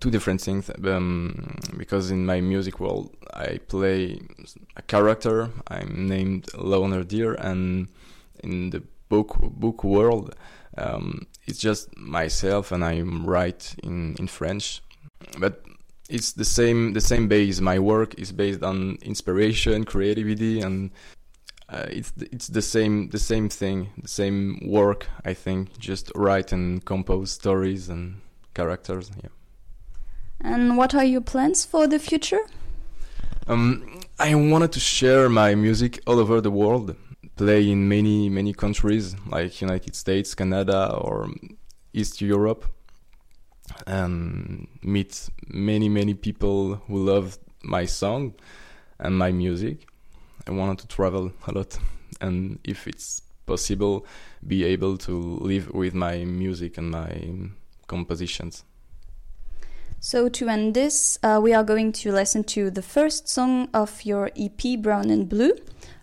two 0.00 0.10
different 0.10 0.42
things. 0.42 0.70
Um, 0.84 1.56
because 1.76 2.10
in 2.10 2.26
my 2.26 2.40
music 2.40 2.80
world, 2.80 3.16
I 3.32 3.58
play 3.68 4.20
a 4.76 4.82
character. 4.82 5.50
I'm 5.68 6.06
named 6.06 6.52
Loner 6.54 7.02
Deer, 7.02 7.34
and 7.34 7.88
in 8.44 8.70
the 8.70 8.82
book 9.08 9.38
book 9.40 9.84
world, 9.84 10.34
um, 10.76 11.26
it's 11.46 11.58
just 11.58 11.96
myself, 11.96 12.72
and 12.72 12.84
I 12.84 13.00
write 13.00 13.74
in 13.82 14.16
in 14.18 14.28
French, 14.28 14.82
but. 15.38 15.62
It's 16.12 16.32
the 16.32 16.44
same 16.44 16.92
the 16.92 17.00
same 17.00 17.28
base. 17.28 17.60
My 17.60 17.78
work 17.78 18.18
is 18.18 18.32
based 18.32 18.64
on 18.64 18.98
inspiration, 19.00 19.84
creativity, 19.84 20.60
and 20.60 20.90
uh, 21.70 21.86
it's 21.88 22.12
it's 22.32 22.48
the 22.48 22.62
same 22.62 23.08
the 23.10 23.18
same 23.18 23.48
thing, 23.48 23.90
the 24.02 24.08
same 24.08 24.58
work. 24.66 25.06
I 25.24 25.34
think 25.34 25.78
just 25.78 26.10
write 26.14 26.52
and 26.52 26.84
compose 26.84 27.30
stories 27.30 27.88
and 27.88 28.20
characters. 28.54 29.10
Yeah. 29.22 29.28
And 30.40 30.76
what 30.76 30.94
are 30.94 31.04
your 31.04 31.20
plans 31.20 31.64
for 31.64 31.86
the 31.86 31.98
future? 31.98 32.40
Um, 33.46 34.00
I 34.18 34.34
wanted 34.34 34.72
to 34.72 34.80
share 34.80 35.28
my 35.28 35.54
music 35.54 36.00
all 36.06 36.18
over 36.18 36.40
the 36.40 36.50
world, 36.50 36.96
play 37.36 37.70
in 37.70 37.88
many 37.88 38.28
many 38.28 38.52
countries 38.52 39.14
like 39.26 39.60
United 39.60 39.94
States, 39.94 40.34
Canada, 40.34 40.92
or 40.94 41.28
East 41.92 42.20
Europe, 42.20 42.66
and 43.86 44.66
meet 44.82 45.28
many 45.46 45.88
many 45.88 46.14
people 46.14 46.82
who 46.88 46.96
love 47.04 47.38
my 47.62 47.84
song 47.84 48.34
and 48.98 49.16
my 49.16 49.30
music. 49.30 49.86
I 50.46 50.50
wanted 50.50 50.78
to 50.78 50.88
travel 50.88 51.32
a 51.46 51.52
lot, 51.52 51.78
and 52.20 52.58
if 52.64 52.86
it's 52.86 53.22
possible, 53.46 54.06
be 54.46 54.64
able 54.64 54.96
to 54.98 55.38
live 55.40 55.72
with 55.72 55.94
my 55.94 56.24
music 56.24 56.78
and 56.78 56.90
my 56.90 57.50
compositions. 57.86 58.64
So 60.00 60.28
to 60.28 60.48
end 60.48 60.74
this, 60.74 61.18
uh, 61.22 61.40
we 61.42 61.52
are 61.52 61.64
going 61.64 61.92
to 61.92 62.12
listen 62.12 62.44
to 62.44 62.70
the 62.70 62.82
first 62.82 63.28
song 63.28 63.68
of 63.74 64.02
your 64.04 64.30
EP, 64.36 64.80
Brown 64.80 65.10
and 65.10 65.28
Blue. 65.28 65.52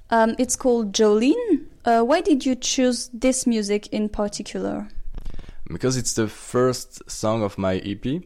Um, 0.09 0.35
it's 0.37 0.55
called 0.55 0.93
Jolene. 0.93 1.65
Uh, 1.83 2.03
why 2.03 2.21
did 2.21 2.45
you 2.45 2.55
choose 2.55 3.09
this 3.13 3.47
music 3.47 3.87
in 3.87 4.09
particular? 4.09 4.87
because 5.71 5.97
it's 5.97 6.13
the 6.13 6.27
first 6.27 7.09
song 7.09 7.43
of 7.43 7.57
my 7.57 7.77
EP, 7.77 8.23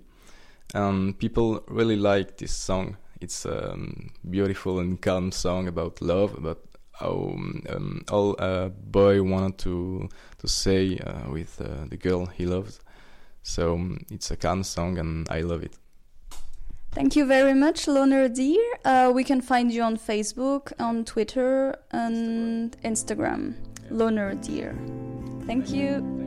and 0.73 1.17
people 1.17 1.63
really 1.67 1.95
like 1.95 2.37
this 2.37 2.51
song. 2.51 2.97
It's 3.21 3.45
a 3.45 3.73
um, 3.73 4.09
beautiful 4.29 4.79
and 4.79 4.99
calm 4.99 5.31
song 5.31 5.67
about 5.67 6.01
love, 6.01 6.35
about 6.35 6.59
how 6.93 7.35
um, 7.69 8.03
all 8.11 8.35
a 8.39 8.69
boy 8.69 9.21
wanted 9.23 9.57
to 9.59 10.09
to 10.39 10.47
say 10.47 10.97
uh, 10.97 11.29
with 11.31 11.61
uh, 11.61 11.85
the 11.87 11.97
girl 11.97 12.25
he 12.25 12.45
loves. 12.45 12.79
So 13.43 13.73
um, 13.75 14.05
it's 14.09 14.31
a 14.31 14.37
calm 14.37 14.63
song, 14.63 14.97
and 14.97 15.27
I 15.29 15.41
love 15.41 15.63
it. 15.63 15.77
Thank 16.91 17.15
you 17.15 17.25
very 17.25 17.53
much, 17.53 17.87
Loner 17.87 18.27
Deer. 18.27 18.61
Uh, 18.83 19.11
we 19.13 19.23
can 19.23 19.39
find 19.39 19.71
you 19.71 19.81
on 19.81 19.97
Facebook, 19.97 20.73
on 20.79 21.05
Twitter, 21.05 21.75
and 21.91 22.75
Instagram. 22.83 23.53
Loner 23.89 24.35
Deer. 24.35 24.75
Thank 25.45 25.69
you. 25.69 26.03
Oh, 26.03 26.20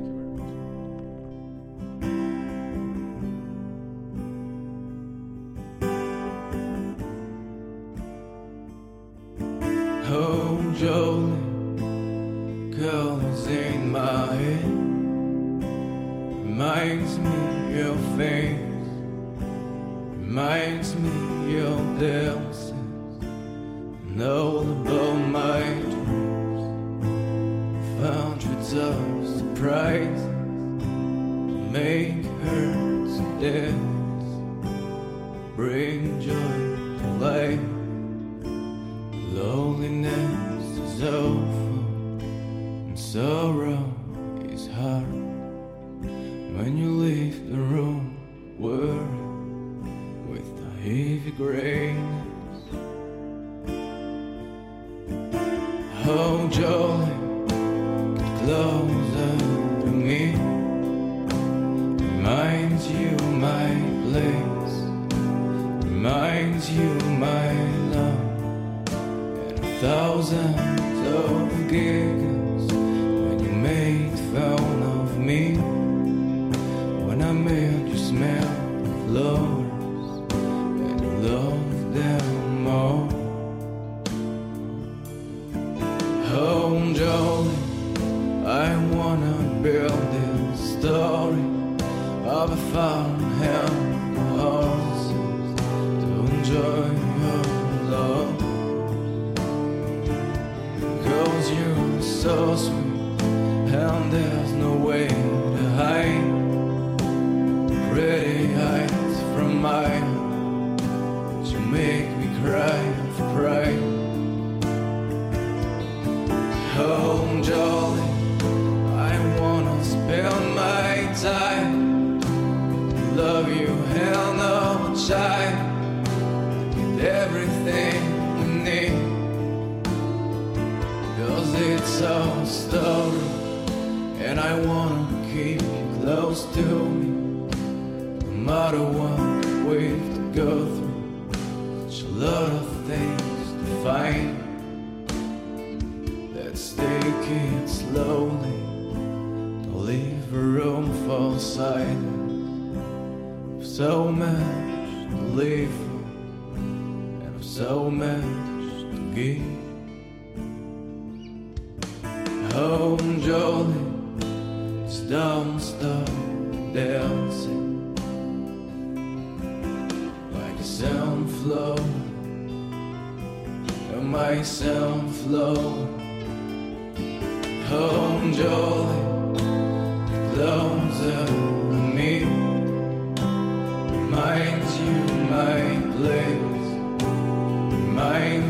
of 92.44 92.52
a 92.52 92.56
farmhand 92.72 93.83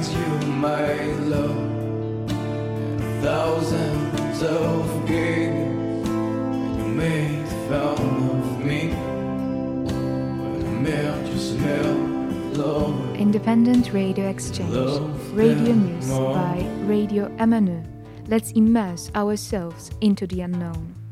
reminds 0.04 0.12
you 0.12 0.52
my 0.52 1.02
love 1.28 2.30
thousands 3.22 4.42
of 4.42 5.06
gigs 5.06 6.08
you 6.78 6.88
made 6.88 7.46
fun 7.68 7.98
of 8.30 8.64
me 8.64 8.88
when 8.88 10.66
I 10.66 10.80
met 10.80 11.26
you 11.26 11.38
smell 11.38 12.14
Independent 13.16 13.92
Radio 13.92 14.28
Exchange. 14.28 14.70
Love 14.70 15.36
Radio 15.36 15.74
more. 15.74 16.34
by 16.34 16.68
Radio 16.84 17.28
MNE. 17.38 17.84
Let's 18.28 18.52
immerse 18.52 19.10
ourselves 19.14 19.90
into 20.00 20.26
the 20.26 20.42
unknown. 20.42 21.03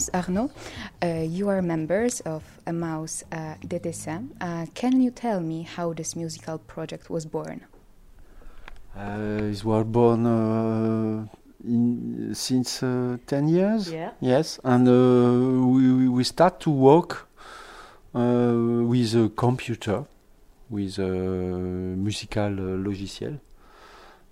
Hermance 0.00 0.10
Arnaud, 0.14 0.50
uh, 1.02 1.06
you 1.28 1.48
are 1.48 1.60
members 1.62 2.20
of 2.20 2.42
Emmaus 2.66 3.22
uh, 3.32 3.54
DTC. 3.66 4.28
Uh, 4.40 4.66
can 4.74 5.00
you 5.00 5.10
tell 5.10 5.40
me 5.40 5.62
how 5.62 5.92
this 5.92 6.16
musical 6.16 6.58
project 6.58 7.10
was 7.10 7.26
born? 7.26 7.60
Uh, 8.96 9.50
it 9.52 9.62
was 9.64 9.84
born 9.84 10.26
uh, 10.26 11.26
in, 11.64 12.34
since 12.34 12.82
uh, 12.82 13.18
10 13.26 13.48
years. 13.48 13.92
Yeah. 13.92 14.10
Yes, 14.20 14.58
and 14.64 14.88
uh, 14.88 15.66
we, 15.66 15.92
we- 15.92 16.08
we 16.08 16.24
start 16.24 16.60
to 16.60 16.70
work 16.70 17.28
uh, 18.14 18.52
with 18.86 19.14
a 19.14 19.28
computer, 19.36 20.04
with 20.70 20.98
a 20.98 21.08
musical 21.08 22.44
uh, 22.52 22.76
logiciel. 22.88 23.38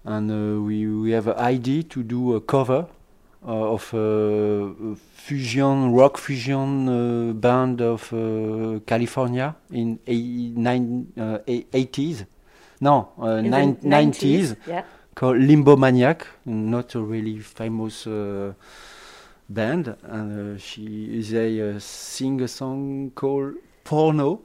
And 0.05 0.31
uh, 0.31 0.63
we, 0.63 0.87
we 0.87 1.11
have 1.11 1.27
an 1.29 1.37
idea 1.39 1.83
to 1.83 2.03
do 2.03 2.35
a 2.37 2.41
cover 2.41 2.87
of 3.43 3.93
a, 3.95 3.99
a 4.93 4.97
fusion, 5.15 5.93
rock 5.93 6.19
fusion 6.19 6.89
uh, 6.89 7.33
band 7.33 7.81
of 7.81 8.13
uh, 8.13 8.81
California 8.87 9.55
in 9.71 9.99
a, 10.07 10.17
nine, 10.59 11.13
uh, 11.17 11.39
a- 11.47 11.63
80s. 11.73 12.27
No, 12.81 13.11
uh, 13.21 13.27
In 13.37 13.45
the 13.45 13.51
nine, 13.51 13.77
90s 13.77 14.57
Yeah. 14.67 14.85
called 15.15 15.39
Limbo 15.39 15.77
Maniac, 15.77 16.27
not 16.45 16.95
a 16.95 17.01
really 17.01 17.39
famous 17.41 18.07
uh, 18.07 18.53
band. 19.49 19.97
And 20.05 20.57
uh, 20.57 20.59
she 20.59 21.23
they 21.23 21.61
uh, 21.61 21.79
sing 21.79 22.41
a 22.43 22.49
song 22.49 23.13
called 23.15 23.55
Porno, 23.85 24.41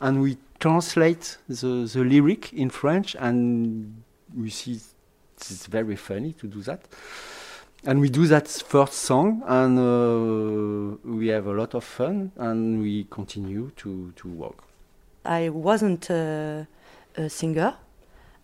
and 0.00 0.20
we 0.22 0.36
translate 0.58 1.38
the, 1.48 1.88
the 1.92 2.04
lyric 2.04 2.52
in 2.52 2.70
French, 2.70 3.14
and 3.18 4.02
we 4.36 4.50
see 4.50 4.80
it's 5.36 5.66
very 5.66 5.96
funny 5.96 6.32
to 6.32 6.46
do 6.46 6.60
that. 6.62 6.80
And 7.86 8.00
we 8.00 8.08
do 8.08 8.26
that 8.28 8.48
first 8.48 8.94
song, 8.94 9.42
and 9.46 9.78
uh, 9.78 10.96
we 11.04 11.28
have 11.28 11.46
a 11.46 11.52
lot 11.52 11.74
of 11.74 11.84
fun, 11.84 12.32
and 12.36 12.80
we 12.80 13.06
continue 13.10 13.70
to, 13.76 14.12
to 14.16 14.28
work. 14.28 14.64
I 15.26 15.50
wasn't 15.50 16.10
uh, 16.10 16.64
a 17.16 17.28
singer. 17.28 17.74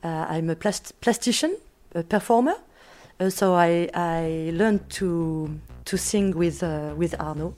Uh, 0.05 0.27
I'm 0.29 0.51
a 0.51 0.57
plast- 0.57 0.93
plastician, 1.01 1.55
a 1.95 2.03
performer. 2.03 2.55
Uh, 3.19 3.31
so 3.31 3.55
I, 3.55 3.89
I 3.95 4.51
learned 4.55 4.89
to 4.91 5.59
to 5.87 5.97
sing 5.97 6.37
with 6.37 6.63
uh, 6.63 6.95
with 6.97 7.15
Arno, 7.19 7.55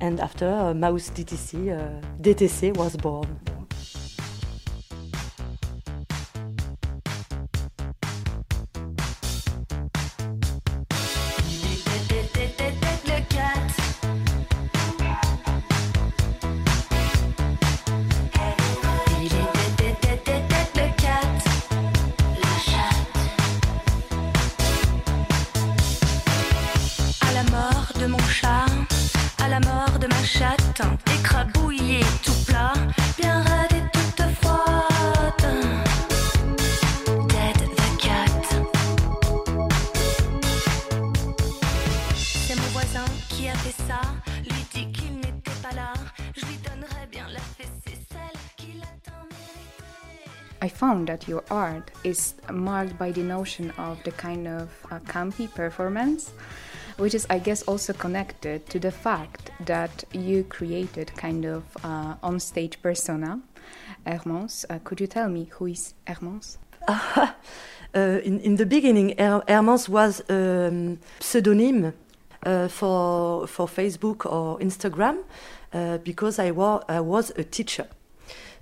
and 0.00 0.20
after 0.20 0.48
uh, 0.48 0.74
Mouse 0.74 1.10
DTC 1.10 1.70
uh, 1.70 2.00
DTC 2.20 2.76
was 2.76 2.96
born. 2.96 3.40
I 50.60 50.68
found 50.68 51.08
that 51.08 51.28
your 51.28 51.44
art 51.50 51.90
is 52.04 52.34
marked 52.52 52.98
by 52.98 53.12
the 53.12 53.22
notion 53.22 53.70
of 53.78 54.02
the 54.02 54.10
kind 54.12 54.48
of 54.48 54.70
uh, 54.90 54.98
campy 55.00 55.52
performance, 55.52 56.32
which 56.96 57.14
is, 57.14 57.26
I 57.30 57.38
guess, 57.38 57.62
also 57.62 57.92
connected 57.92 58.66
to 58.70 58.78
the 58.80 58.90
fact 58.90 59.50
that 59.66 60.04
you 60.12 60.44
created 60.44 61.12
kind 61.16 61.44
of 61.44 61.62
uh, 61.84 62.14
on-stage 62.22 62.82
persona. 62.82 63.40
Hermance, 64.06 64.64
uh, 64.70 64.78
could 64.82 65.00
you 65.00 65.06
tell 65.06 65.28
me 65.28 65.44
who 65.52 65.66
is 65.66 65.94
Hermance? 66.06 66.56
Uh, 67.94 68.20
in, 68.22 68.38
in 68.40 68.56
the 68.56 68.66
beginning, 68.66 69.14
Her- 69.18 69.42
Hermance 69.48 69.88
was 69.88 70.20
a 70.28 70.68
um, 70.68 70.98
pseudonym 71.20 71.94
uh, 72.44 72.68
for 72.68 73.46
for 73.46 73.66
Facebook 73.66 74.26
or 74.30 74.58
Instagram 74.58 75.24
uh, 75.72 75.96
because 76.04 76.38
I, 76.38 76.50
wa- 76.50 76.82
I 76.86 77.00
was 77.00 77.30
a 77.36 77.44
teacher. 77.44 77.86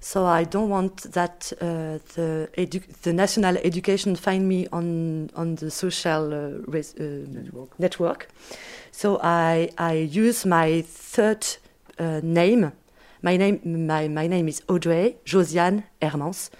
So 0.01 0.27
I 0.27 0.45
don't 0.45 0.69
want 0.69 1.13
that 1.13 1.53
uh, 1.61 1.99
the 2.15 2.49
edu- 2.57 2.87
the 3.03 3.13
national 3.13 3.57
education 3.65 4.15
find 4.17 4.47
me 4.49 4.67
on 4.73 5.31
on 5.35 5.57
the 5.57 5.71
social 5.71 6.33
uh, 6.33 6.63
res- 6.67 6.95
uh, 7.01 7.27
network. 7.79 8.29
So 8.93 9.19
I 9.23 9.71
I 9.79 9.95
use 10.11 10.47
my 10.49 10.83
third 10.83 11.45
uh, 11.99 12.21
name, 12.23 12.73
My 13.23 13.37
name, 13.39 13.59
my, 13.65 14.09
my 14.09 14.29
name 14.29 14.47
is 14.47 14.63
Audrey 14.69 15.17
Josiane 15.25 15.83
Hermans. 16.01 16.51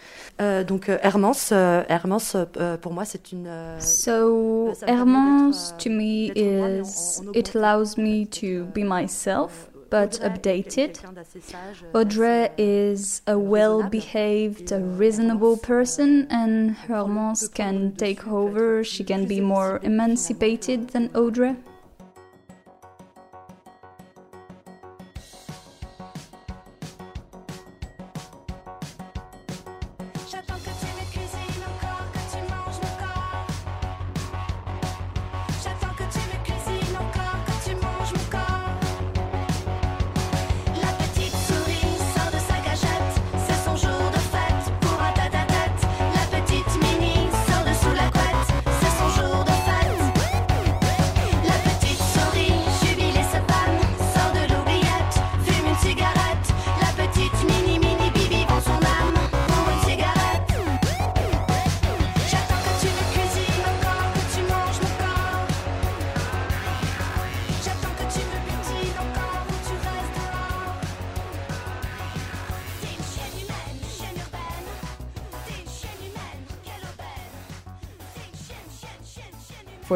Euh, 0.41 0.65
donc 0.65 0.89
euh, 0.89 0.99
Hermans, 1.03 1.53
euh, 1.53 1.85
Hermans 1.89 2.35
euh, 2.35 2.77
pour 2.79 2.93
moi 2.93 3.05
c'est 3.05 3.31
une. 3.31 3.47
euh, 3.47 3.79
So, 3.79 4.75
ça 4.75 4.87
me 4.87 4.91
Hermance 4.93 5.75
to 5.79 5.91
me 5.91 6.33
d'être 6.33 6.43
moi, 6.59 6.69
mais 6.69 6.81
en- 6.81 6.83
is 6.83 7.21
it 7.39 7.55
allows 7.55 7.97
me 7.99 8.25
to 8.27 8.65
be 8.75 8.83
myself, 8.85 9.71
but 9.91 10.13
updated. 10.23 11.01
Audrey 11.95 12.49
is 12.59 13.23
a 13.27 13.39
well-behaved, 13.39 14.73
a 14.73 14.81
reasonable 14.81 15.57
person, 15.57 16.27
and 16.31 16.77
Hermance 16.77 17.53
can 17.53 17.95
take 17.97 18.27
over. 18.27 18.85
She 18.85 19.05
can 19.05 19.27
be 19.27 19.41
more 19.41 19.81
emancipated 19.83 20.89
than 20.89 21.11
Audrey. 21.15 21.57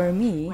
For 0.01 0.13
me, 0.15 0.51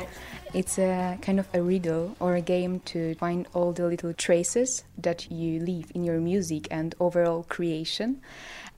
it's 0.54 0.76
a 0.76 1.18
kind 1.22 1.38
of 1.38 1.46
a 1.54 1.62
riddle 1.62 2.16
or 2.18 2.34
a 2.34 2.40
game 2.40 2.80
to 2.86 3.14
find 3.14 3.46
all 3.54 3.72
the 3.72 3.86
little 3.86 4.12
traces 4.12 4.82
that 4.98 5.30
you 5.30 5.60
leave 5.60 5.92
in 5.94 6.02
your 6.02 6.18
music 6.18 6.66
and 6.68 6.96
overall 6.98 7.44
creation. 7.44 8.22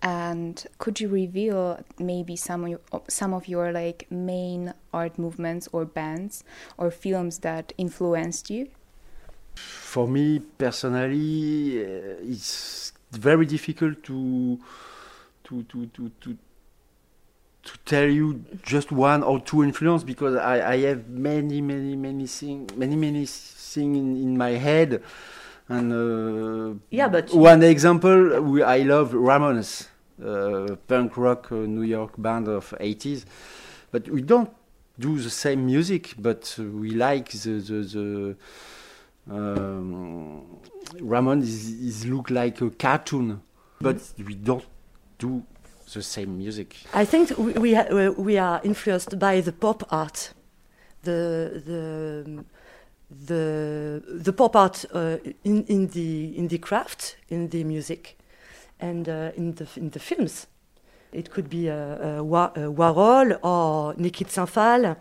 And 0.03 0.63
could 0.77 1.01
you 1.01 1.09
reveal 1.09 1.83
maybe 1.99 2.37
some 2.37 2.65
of 2.65 2.69
your, 2.69 2.81
some 3.09 3.33
of 3.33 3.49
your 3.49 3.73
like 3.73 4.09
main 4.11 4.75
art 4.93 5.19
movements 5.19 5.71
or 5.73 5.87
bands 5.87 6.45
or 6.77 6.91
films 6.91 7.39
that 7.39 7.73
influenced 7.79 8.51
you? 8.51 8.69
For 9.55 10.07
me 10.07 10.39
personally, 10.39 11.83
uh, 11.83 12.31
it's 12.31 12.93
very 13.11 13.47
difficult 13.47 14.03
to 14.03 14.61
to 15.45 15.63
to 15.63 15.87
to 15.87 16.11
to 16.21 16.37
to 17.69 17.79
tell 17.85 18.09
you 18.09 18.45
just 18.63 18.91
one 18.93 19.23
or 19.23 19.41
two 19.41 19.63
influence 19.63 20.03
because 20.05 20.35
I, 20.37 20.73
I 20.75 20.77
have 20.89 21.09
many 21.09 21.61
many 21.61 21.97
many 21.97 22.27
thing 22.27 22.69
many 22.77 22.97
many 22.97 23.25
thing 23.27 23.95
in, 23.97 24.17
in 24.25 24.37
my 24.37 24.51
head. 24.51 25.03
And 25.69 25.93
uh, 25.93 26.79
Yeah, 26.91 27.09
but- 27.09 27.33
one 27.35 27.63
example 27.63 28.41
we, 28.41 28.63
I 28.63 28.79
love 28.79 29.13
Ramones 29.13 29.89
uh, 30.25 30.77
punk 30.87 31.17
rock 31.17 31.53
uh, 31.53 31.57
New 31.77 31.83
York 31.97 32.13
band 32.17 32.49
of 32.49 32.75
80s 32.81 33.25
but 33.93 34.09
we 34.09 34.23
don't 34.23 34.51
do 34.99 35.19
the 35.19 35.31
same 35.31 35.67
music 35.67 36.15
but 36.19 36.43
we 36.59 36.91
like 36.91 37.29
the 37.31 37.55
the, 37.69 37.79
the 37.95 38.37
um, 39.31 40.59
Ramon 41.01 41.43
is, 41.43 41.69
is 41.71 42.07
look 42.07 42.31
like 42.31 42.61
a 42.63 42.71
cartoon, 42.71 43.43
but 43.81 43.97
we 44.27 44.35
don't 44.35 44.65
do 45.19 45.43
the 45.95 46.03
same 46.03 46.37
music. 46.39 46.77
I 46.95 47.05
think 47.05 47.37
we 47.39 47.53
we, 47.53 47.75
ha- 47.75 47.89
uh, 47.91 48.13
we 48.17 48.39
are 48.39 48.61
influenced 48.65 49.19
by 49.19 49.41
the 49.41 49.53
pop 49.53 49.85
art, 49.91 50.33
the 51.03 51.63
the 51.67 52.45
the 53.27 54.03
the 54.25 54.33
pop 54.33 54.57
art 54.57 54.85
uh, 54.95 55.17
in 55.45 55.65
in 55.65 55.89
the 55.89 56.37
in 56.37 56.49
the 56.49 56.59
craft, 56.59 57.17
in 57.29 57.49
the 57.49 57.65
music, 57.65 58.19
and 58.81 59.09
uh, 59.09 59.31
in 59.37 59.55
the 59.55 59.67
in 59.77 59.91
the 59.91 59.99
films. 60.01 60.47
It 61.13 61.31
could 61.31 61.49
be 61.49 61.71
uh, 61.71 61.75
uh, 61.75 62.23
Wa- 62.23 62.53
uh, 62.55 62.69
Warhol 62.71 63.39
or 63.43 63.95
Niki 63.95 64.25
de 64.27 64.31
Saint-Phalle 64.31 64.97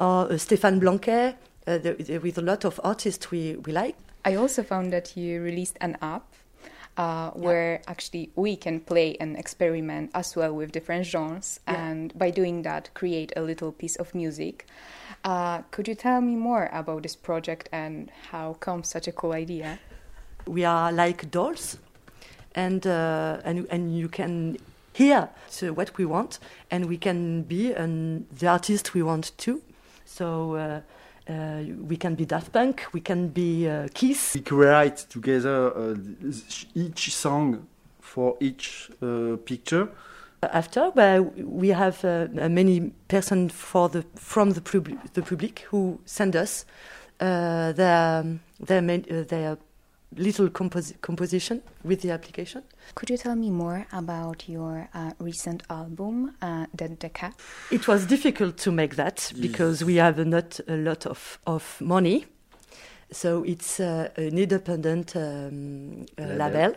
or 0.00 0.32
uh, 0.32 0.36
Stéphane 0.36 0.80
Blanquet. 0.80 1.36
Uh, 1.66 1.78
there, 1.78 1.94
there 1.94 2.20
with 2.20 2.38
a 2.38 2.42
lot 2.42 2.64
of 2.64 2.80
artists 2.82 3.30
we, 3.30 3.54
we 3.64 3.72
like. 3.72 3.94
I 4.24 4.34
also 4.34 4.64
found 4.64 4.92
that 4.92 5.16
you 5.16 5.40
released 5.40 5.76
an 5.80 5.96
app 6.02 6.24
uh, 6.96 7.30
where 7.30 7.82
actually 7.86 8.30
we 8.36 8.56
can 8.56 8.80
play 8.80 9.16
and 9.20 9.36
experiment 9.36 10.10
as 10.14 10.36
well 10.36 10.52
with 10.54 10.72
different 10.72 11.06
genres, 11.06 11.60
Yeah. 11.66 11.88
and 11.88 12.16
by 12.18 12.30
doing 12.30 12.62
that, 12.62 12.90
create 12.94 13.32
a 13.36 13.40
little 13.40 13.72
piece 13.72 13.96
of 13.96 14.14
music. 14.14 14.66
Uh, 15.24 15.62
could 15.70 15.88
you 15.88 15.94
tell 15.94 16.20
me 16.20 16.36
more 16.36 16.68
about 16.72 17.02
this 17.02 17.16
project 17.16 17.68
and 17.72 18.10
how 18.30 18.54
come 18.60 18.82
such 18.84 19.08
a 19.08 19.12
cool 19.12 19.32
idea? 19.32 19.78
we 20.46 20.62
are 20.62 20.92
like 20.92 21.30
dolls 21.30 21.78
and 22.54 22.86
uh, 22.86 23.40
and 23.44 23.66
and 23.70 23.96
you 23.96 24.08
can 24.08 24.58
hear 24.92 25.30
so 25.48 25.72
what 25.72 25.96
we 25.96 26.04
want 26.04 26.38
and 26.70 26.84
we 26.84 26.98
can 26.98 27.42
be 27.44 27.72
an, 27.72 28.26
the 28.38 28.46
artist 28.46 28.92
we 28.92 29.02
want 29.02 29.32
to 29.38 29.62
so 30.04 30.82
uh, 31.28 31.62
we 31.88 31.96
can 31.96 32.14
be 32.14 32.24
Daft 32.26 32.52
Punk 32.52 32.86
we 32.92 33.00
can 33.00 33.28
be 33.28 33.68
uh, 33.68 33.88
Kiss 33.94 34.34
We 34.34 34.40
create 34.40 35.06
together 35.08 35.72
uh, 35.76 35.94
each 36.74 37.14
song 37.14 37.66
for 38.00 38.36
each 38.40 38.90
uh, 39.02 39.36
picture. 39.44 39.88
after 40.52 40.90
we 41.36 41.68
have 41.68 42.04
uh, 42.04 42.26
many 42.48 42.92
person 43.08 43.48
for 43.48 43.88
the 43.88 44.04
from 44.14 44.50
the, 44.52 44.60
pub- 44.60 45.12
the 45.14 45.22
public 45.22 45.60
who 45.70 45.98
send 46.04 46.36
us 46.36 46.66
uh, 47.20 47.72
their 47.72 48.24
their, 48.60 48.82
main, 48.82 49.04
their 49.28 49.56
little 50.16 50.48
compos- 50.48 50.94
composition 51.00 51.62
with 51.82 52.00
the 52.02 52.10
application 52.10 52.62
Could 52.94 53.10
you 53.10 53.16
tell 53.16 53.36
me 53.36 53.50
more 53.50 53.86
about 53.92 54.48
your 54.48 54.88
uh, 54.94 55.12
recent 55.18 55.62
album, 55.70 56.34
uh, 56.42 56.66
The 56.74 56.88
Decca? 56.88 57.32
It 57.70 57.88
was 57.88 58.06
difficult 58.06 58.56
to 58.58 58.72
make 58.72 58.96
that 58.96 59.32
because 59.40 59.84
we 59.84 59.96
have 59.96 60.24
not 60.26 60.60
a 60.68 60.76
lot 60.76 61.06
of, 61.06 61.38
of 61.46 61.80
money. 61.80 62.26
So 63.10 63.42
it's 63.44 63.80
uh, 63.80 64.08
an 64.16 64.38
independent 64.38 65.16
um, 65.16 66.06
uh, 66.18 66.22
Label. 66.22 66.50
label. 66.50 66.74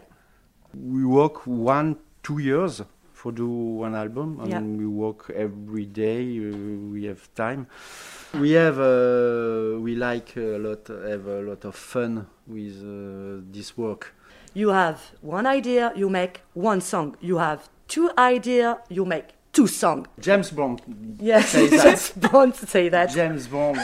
We 0.74 1.06
work 1.06 1.48
one 1.48 1.98
two 2.24 2.40
years 2.40 2.82
for 3.18 3.32
do 3.32 3.48
one 3.86 3.96
album, 3.96 4.40
and 4.42 4.50
Yeah. 4.52 4.62
we 4.62 4.86
work 4.86 5.22
every 5.36 5.86
day. 5.86 6.22
Uh, 6.38 6.56
we 6.94 7.06
have 7.06 7.22
time. 7.34 7.66
We 8.34 8.52
have 8.52 8.80
uh, 8.80 9.80
we 9.86 9.96
like 9.96 10.38
a 10.38 10.58
lot 10.60 10.88
have 10.88 11.26
a 11.28 11.42
lot 11.50 11.66
of 11.66 11.76
fun 11.76 12.28
with 12.46 12.78
uh, 12.84 13.42
this 13.56 13.76
work. 13.78 14.14
You 14.54 14.70
have 14.70 15.00
one 15.22 15.46
idea, 15.58 15.92
you 15.96 16.10
make 16.10 16.42
one 16.54 16.82
song. 16.82 17.16
You 17.22 17.38
have 17.38 17.60
two 17.88 18.10
idea, 18.18 18.78
you 18.90 19.06
make 19.06 19.26
two 19.52 19.68
songs. 19.68 20.08
James 20.20 20.52
Bond 20.52 20.82
Yes, 21.20 21.54
James 21.54 22.12
Bond 22.12 22.56
say 22.56 22.90
that. 22.90 23.10
James 23.10 23.48
Bond 23.48 23.78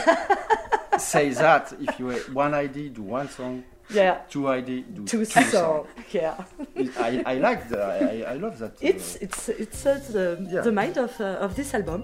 say 0.98 1.30
that 1.30 1.72
if 1.80 1.98
you 1.98 2.08
have 2.08 2.34
one 2.34 2.54
idea, 2.54 2.88
do 2.90 3.02
one 3.02 3.28
song. 3.28 3.64
Yeah, 3.90 4.18
Two 4.30 4.48
do 4.80 5.04
two 5.04 5.24
songs. 5.24 5.50
songs. 5.50 5.86
Yeah, 6.12 6.42
I, 6.98 7.22
I 7.26 7.34
like 7.34 7.68
that. 7.68 7.80
I, 8.02 8.22
I 8.32 8.34
love 8.34 8.58
that. 8.58 8.72
uh, 8.72 8.76
it's 8.80 9.16
it's 9.16 9.48
it's 9.48 9.84
uh, 9.86 10.00
the, 10.10 10.48
Yeah. 10.50 10.62
the 10.62 10.72
mind 10.72 10.96
of 10.96 11.20
uh, 11.20 11.44
of 11.44 11.54
this 11.54 11.74
album. 11.74 12.02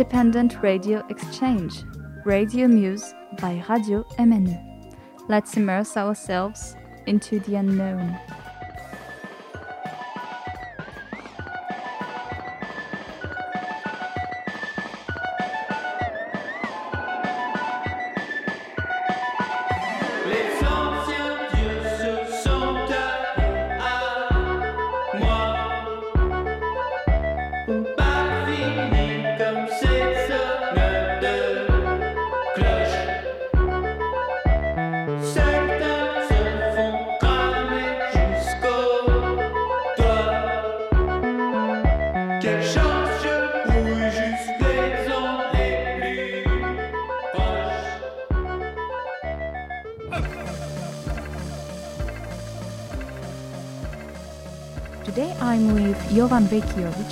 Independent 0.00 0.62
Radio 0.62 1.04
Exchange, 1.10 1.84
Radio 2.24 2.66
Muse 2.66 3.12
by 3.38 3.62
Radio 3.68 4.02
MNE. 4.18 4.96
Let's 5.28 5.58
immerse 5.58 5.94
ourselves 5.94 6.74
into 7.06 7.38
the 7.40 7.56
unknown. 7.56 8.18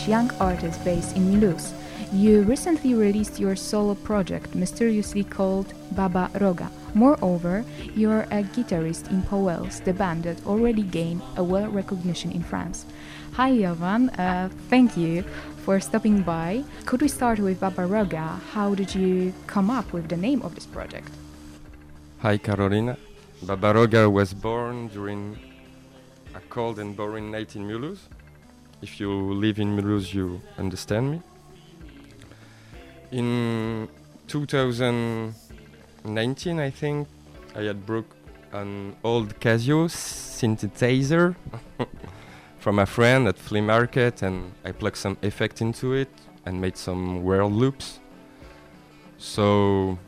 Young 0.07 0.31
artist 0.41 0.85
based 0.85 1.17
in 1.17 1.33
Mulhouse. 1.33 1.73
You 2.13 2.43
recently 2.43 2.95
released 2.95 3.41
your 3.41 3.57
solo 3.57 3.95
project, 3.95 4.55
mysteriously 4.55 5.25
called 5.25 5.75
Baba 5.93 6.31
Roga. 6.35 6.71
Moreover, 6.95 7.65
you're 7.95 8.23
a 8.31 8.43
guitarist 8.43 9.11
in 9.11 9.23
Powell's, 9.23 9.81
the 9.81 9.93
band 9.93 10.25
that 10.25 10.47
already 10.47 10.83
gained 10.83 11.23
a 11.37 11.43
well 11.45 11.69
recognition 11.69 12.33
in 12.33 12.43
France. 12.43 12.87
Hi 13.35 13.57
Jovan, 13.57 14.09
uh, 14.11 14.49
thank 14.71 14.97
you 14.97 15.23
for 15.65 15.81
stopping 15.81 16.23
by. 16.23 16.65
Could 16.87 17.03
we 17.03 17.09
start 17.09 17.39
with 17.39 17.61
Baba 17.61 17.83
Roga? 17.83 18.41
How 18.53 18.75
did 18.75 18.95
you 18.95 19.35
come 19.47 19.71
up 19.71 19.93
with 19.93 20.09
the 20.09 20.17
name 20.17 20.41
of 20.43 20.55
this 20.55 20.67
project? 20.67 21.11
Hi 22.21 22.39
Carolina. 22.39 22.97
Baba 23.43 23.75
Roga 23.75 24.11
was 24.11 24.33
born 24.33 24.89
during 24.89 25.39
a 26.35 26.41
cold 26.49 26.79
and 26.79 26.97
boring 26.97 27.31
night 27.31 27.55
in 27.55 27.69
Mulhouse. 27.69 28.09
If 28.81 29.01
you 29.01 29.11
live 29.35 29.59
in 29.59 29.77
Mulhouse, 29.77 30.15
you 30.15 30.41
understand 30.57 31.11
me. 31.11 31.21
In 33.11 33.89
2019, 34.29 36.61
I 36.61 36.71
think, 36.71 37.09
I 37.57 37.63
had 37.63 37.85
broke 37.85 38.15
an 38.53 38.95
old 39.03 39.41
Casio 39.41 39.89
synthesizer 39.89 41.35
from 42.61 42.79
a 42.79 42.87
friend 42.87 43.27
at 43.27 43.37
flea 43.37 43.63
market, 43.63 44.23
and 44.23 44.53
I 44.65 44.71
plugged 44.71 44.99
some 44.99 45.17
effect 45.23 45.61
into 45.61 45.95
it 45.95 46.11
and 46.47 46.61
made 46.61 46.77
some 46.77 47.25
world 47.25 47.53
loops. 47.53 47.99
So 49.19 49.99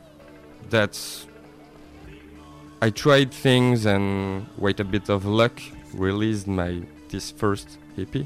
that's 0.69 1.27
I 2.81 2.89
tried 2.89 3.33
things 3.33 3.85
and 3.85 4.47
with 4.57 4.79
a 4.79 4.85
bit 4.85 5.09
of 5.09 5.25
luck 5.25 5.61
released 5.93 6.47
my 6.47 6.83
this 7.09 7.31
first 7.31 7.77
EP. 7.97 8.25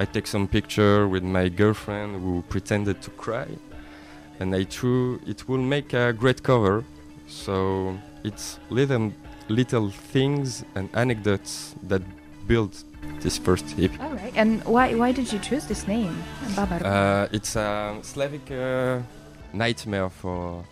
I 0.00 0.06
take 0.06 0.26
some 0.26 0.48
picture 0.48 1.06
with 1.06 1.22
my 1.22 1.50
girlfriend 1.50 2.22
who 2.22 2.42
pretended 2.48 3.02
to 3.02 3.10
cry 3.10 3.48
and 4.38 4.54
I 4.54 4.64
threw 4.64 5.20
it 5.26 5.46
will 5.46 5.58
make 5.76 5.92
a 5.92 6.14
great 6.14 6.42
cover. 6.42 6.84
So 7.28 7.98
it's 8.24 8.58
little 8.70 9.12
little 9.48 9.90
things 9.90 10.64
and 10.74 10.88
anecdotes 10.94 11.74
that 11.82 12.00
build 12.46 12.72
this 13.20 13.36
first 13.36 13.66
hip. 13.72 13.92
All 14.00 14.14
right, 14.14 14.32
and 14.34 14.64
why 14.64 14.94
why 14.94 15.12
did 15.12 15.30
you 15.30 15.38
choose 15.38 15.66
this 15.66 15.86
name, 15.86 16.16
Baba 16.56 16.78
Roga? 16.78 16.86
Uh, 16.86 17.36
it's 17.36 17.54
a 17.56 17.98
Slavic 18.00 18.50
uh, 18.50 19.00
nightmare 19.52 20.08
for 20.08 20.64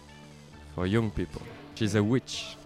for 0.74 0.86
young 0.86 1.10
people. 1.10 1.42
She's 1.74 1.94
a 1.94 2.02
witch. 2.02 2.57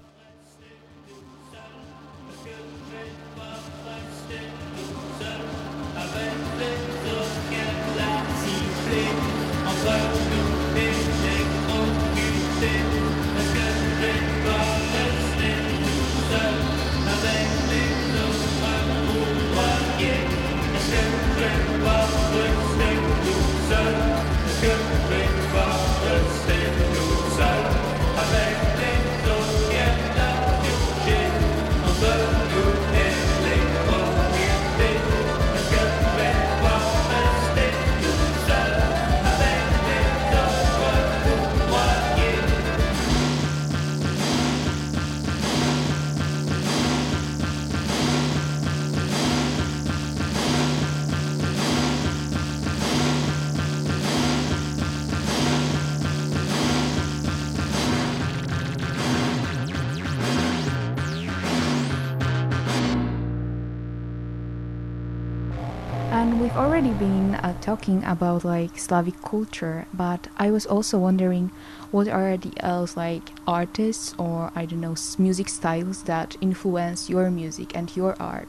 Talking 67.62 68.02
about 68.02 68.44
like 68.44 68.76
Slavic 68.76 69.22
culture, 69.22 69.86
but 69.94 70.26
I 70.36 70.50
was 70.50 70.66
also 70.66 70.98
wondering 70.98 71.52
what 71.92 72.08
are 72.08 72.36
the 72.36 72.52
else 72.58 72.96
like 72.96 73.30
artists 73.46 74.14
or 74.18 74.50
I 74.56 74.66
don't 74.66 74.80
know 74.80 74.96
music 75.16 75.48
styles 75.48 76.02
that 76.02 76.36
influence 76.40 77.08
your 77.08 77.30
music 77.30 77.76
and 77.76 77.94
your 77.96 78.20
art. 78.20 78.48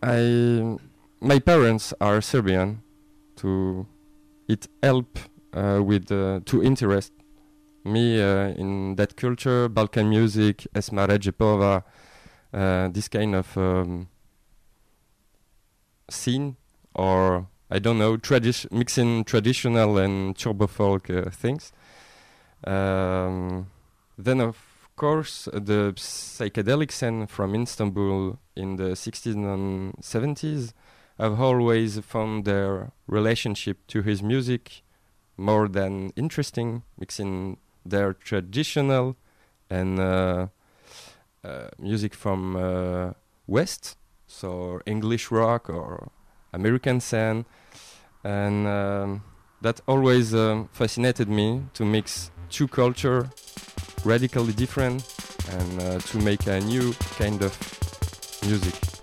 I 0.00 0.78
my 1.20 1.40
parents 1.40 1.92
are 2.00 2.20
Serbian. 2.20 2.82
To 3.42 3.86
it 4.48 4.68
help 4.80 5.18
uh, 5.52 5.80
with 5.82 6.12
uh, 6.12 6.40
to 6.46 6.62
interest 6.62 7.12
me 7.84 8.20
uh, 8.22 8.48
in 8.54 8.94
that 8.96 9.16
culture, 9.16 9.68
Balkan 9.68 10.08
music, 10.08 10.66
Esma 10.74 11.08
Redžepova, 11.08 11.82
uh, 12.52 12.88
this 12.88 13.08
kind 13.08 13.34
of 13.34 13.56
um, 13.56 14.08
scene, 16.10 16.56
or 16.98 17.46
I 17.70 17.78
don't 17.78 17.98
know, 17.98 18.16
tradi- 18.16 18.70
mixing 18.72 19.24
traditional 19.24 19.98
and 19.98 20.36
turbo 20.36 20.66
folk 20.66 21.08
uh, 21.08 21.30
things. 21.30 21.72
Um, 22.66 23.68
then, 24.16 24.40
of 24.40 24.56
course, 24.96 25.48
uh, 25.48 25.60
the 25.60 25.92
psychedelic 25.96 26.90
scene 26.90 27.26
from 27.26 27.54
Istanbul 27.54 28.38
in 28.56 28.76
the 28.76 28.96
60s 28.96 29.34
and 29.34 29.94
70s 30.02 30.72
have 31.18 31.40
always 31.40 31.98
found 32.00 32.44
their 32.44 32.90
relationship 33.06 33.86
to 33.88 34.02
his 34.02 34.22
music 34.22 34.82
more 35.36 35.68
than 35.68 36.10
interesting, 36.16 36.82
mixing 36.98 37.58
their 37.86 38.12
traditional 38.12 39.16
and 39.70 40.00
uh, 40.00 40.48
uh, 41.44 41.68
music 41.78 42.14
from 42.14 42.56
uh, 42.56 43.12
West, 43.46 43.96
so 44.26 44.80
English 44.84 45.30
rock 45.30 45.70
or 45.70 46.10
American 46.52 47.00
scene, 47.00 47.44
and 48.24 48.66
um, 48.66 49.22
that 49.60 49.80
always 49.86 50.34
um, 50.34 50.68
fascinated 50.72 51.28
me 51.28 51.62
to 51.74 51.84
mix 51.84 52.30
two 52.50 52.68
culture 52.68 53.30
radically 54.04 54.52
different 54.52 55.02
and 55.50 55.82
uh, 55.82 55.98
to 55.98 56.18
make 56.18 56.46
a 56.46 56.60
new 56.60 56.92
kind 57.18 57.42
of 57.42 57.52
music. 58.44 58.97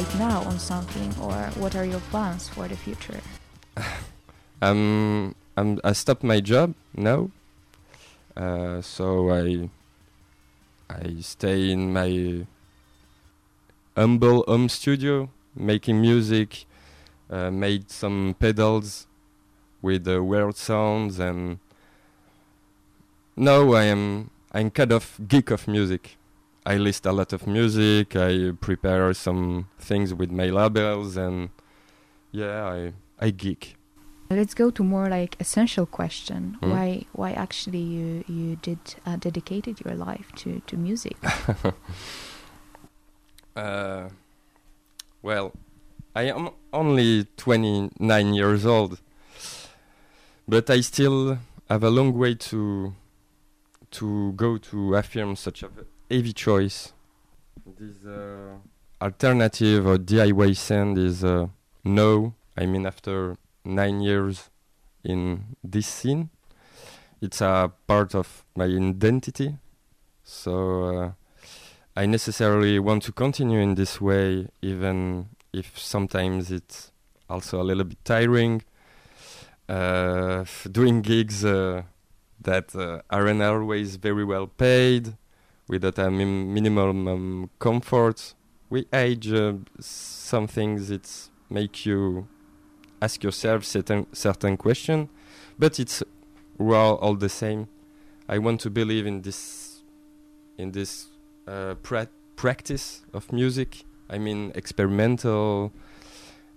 Right 0.00 0.18
now 0.18 0.42
on 0.44 0.58
something, 0.58 1.12
or 1.20 1.34
what 1.60 1.76
are 1.76 1.84
your 1.84 2.00
plans 2.10 2.48
for 2.48 2.66
the 2.68 2.76
future? 2.76 3.20
I'm, 4.62 5.34
I'm 5.56 5.78
I 5.84 5.92
stopped 5.92 6.22
my 6.22 6.40
job 6.40 6.74
now, 6.96 7.30
uh, 8.36 8.80
so 8.80 9.30
I 9.30 9.68
I 10.88 11.20
stay 11.20 11.70
in 11.70 11.92
my 11.92 12.46
humble 13.96 14.44
home 14.48 14.68
studio 14.68 15.28
making 15.54 16.00
music. 16.00 16.66
Uh, 17.30 17.48
made 17.48 17.88
some 17.92 18.34
pedals 18.40 19.06
with 19.82 20.08
uh, 20.08 20.20
weird 20.20 20.56
sounds, 20.56 21.20
and 21.20 21.60
now 23.36 23.72
I 23.72 23.84
am 23.84 24.30
I'm 24.50 24.70
kind 24.70 24.92
of 24.92 25.20
geek 25.28 25.50
of 25.52 25.68
music. 25.68 26.16
I 26.66 26.76
list 26.76 27.06
a 27.06 27.12
lot 27.12 27.32
of 27.32 27.46
music. 27.46 28.16
I 28.16 28.52
prepare 28.60 29.12
some 29.14 29.68
things 29.78 30.12
with 30.12 30.30
my 30.30 30.46
labels, 30.46 31.16
and 31.16 31.50
yeah, 32.32 32.64
I 32.66 32.92
I 33.18 33.30
geek. 33.30 33.76
Let's 34.30 34.54
go 34.54 34.70
to 34.70 34.84
more 34.84 35.08
like 35.08 35.36
essential 35.40 35.86
question. 35.86 36.58
Mm. 36.62 36.70
Why 36.70 37.06
why 37.12 37.32
actually 37.32 37.80
you 37.80 38.24
you 38.28 38.56
did 38.56 38.78
uh, 39.06 39.16
dedicated 39.16 39.80
your 39.84 39.94
life 39.94 40.32
to 40.36 40.60
to 40.66 40.76
music? 40.76 41.16
Uh, 43.56 44.08
well, 45.22 45.52
I 46.14 46.22
am 46.22 46.50
only 46.72 47.26
29 47.36 48.34
years 48.34 48.64
old, 48.64 49.00
but 50.46 50.70
I 50.70 50.80
still 50.80 51.38
have 51.68 51.82
a 51.82 51.90
long 51.90 52.16
way 52.16 52.34
to 52.34 52.94
to 53.90 54.32
go 54.32 54.56
to 54.56 54.94
affirm 54.94 55.34
such 55.34 55.62
a 55.64 55.68
heavy 56.10 56.32
choice. 56.32 56.92
This 57.78 58.04
uh, 58.04 58.56
alternative 59.00 59.86
or 59.86 59.96
DIY 59.96 60.56
sound 60.56 60.98
is 60.98 61.24
uh, 61.24 61.46
no. 61.84 62.34
I 62.56 62.66
mean, 62.66 62.86
after 62.86 63.36
nine 63.64 64.00
years 64.00 64.50
in 65.04 65.56
this 65.62 65.86
scene, 65.86 66.30
it's 67.20 67.40
a 67.40 67.72
part 67.86 68.14
of 68.14 68.44
my 68.56 68.64
identity. 68.64 69.56
So. 70.24 70.84
Uh, 70.84 71.12
I 71.96 72.06
necessarily 72.06 72.78
want 72.78 73.02
to 73.02 73.12
continue 73.12 73.58
in 73.58 73.74
this 73.74 74.00
way, 74.00 74.46
even 74.62 75.28
if 75.52 75.78
sometimes 75.78 76.52
it's 76.52 76.92
also 77.28 77.60
a 77.60 77.64
little 77.64 77.84
bit 77.84 78.02
tiring. 78.04 78.62
Uh, 79.68 80.44
doing 80.70 81.02
gigs 81.02 81.44
uh, 81.44 81.82
that 82.40 82.74
uh, 82.76 83.02
aren't 83.10 83.42
always 83.42 83.96
very 83.96 84.24
well 84.24 84.46
paid, 84.46 85.16
without 85.70 85.98
a 85.98 86.10
min- 86.10 86.52
minimum 86.52 87.08
um, 87.08 87.50
comfort. 87.60 88.34
We 88.68 88.86
age 88.92 89.32
uh, 89.32 89.54
some 89.78 90.48
things. 90.48 90.90
It's 90.90 91.30
make 91.48 91.86
you 91.86 92.26
ask 93.00 93.22
yourself 93.22 93.64
certain 93.64 94.06
certain 94.12 94.56
question, 94.56 95.08
but 95.58 95.78
it's 95.78 96.02
raw 96.58 96.94
all 96.94 97.14
the 97.14 97.28
same. 97.28 97.68
I 98.28 98.38
want 98.38 98.60
to 98.62 98.70
believe 98.70 99.06
in 99.06 99.22
this 99.22 99.82
in 100.58 100.72
this 100.72 101.06
uh, 101.46 101.74
pra- 101.82 102.08
practice 102.36 103.02
of 103.12 103.32
music. 103.32 103.84
I 104.08 104.18
mean, 104.18 104.50
experimental 104.56 105.72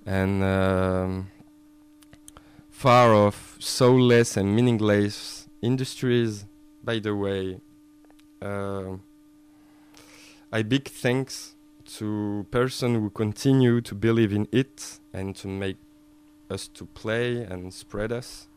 and 0.06 0.44
um, 0.44 1.32
far 2.72 3.14
off, 3.14 3.58
soulless 3.60 4.38
and 4.38 4.56
meaningless 4.56 5.48
industries. 5.62 6.46
By 6.84 7.00
the 7.00 7.16
way, 7.16 7.62
uh, 8.44 8.98
I 10.52 10.62
big 10.64 10.88
thanks 10.88 11.56
to 11.98 12.46
person 12.52 12.96
who 12.96 13.10
continue 13.10 13.82
to 13.82 13.96
believe 13.96 14.34
in 14.34 14.48
it 14.52 15.00
and 15.14 15.36
to 15.38 15.48
make 15.48 15.78
us 16.50 16.68
to 16.70 16.86
play 16.86 17.44
and 17.44 17.74
spread 17.74 18.12
us. 18.12 18.48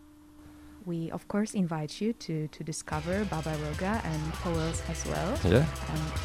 we 0.86 1.10
of 1.10 1.26
course 1.26 1.54
invite 1.54 2.00
you 2.00 2.12
to 2.12 2.46
to 2.48 2.62
discover 2.62 3.24
Baba 3.24 3.54
Roga 3.64 3.98
and 4.04 4.22
Powell's 4.34 4.80
as 4.88 5.04
well. 5.06 5.30
Yeah. 5.44 5.64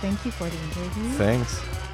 Thank 0.01 0.24
you 0.26 0.32
for 0.32 0.47
the 0.47 0.59
interview. 0.70 1.09
Thanks. 1.18 1.90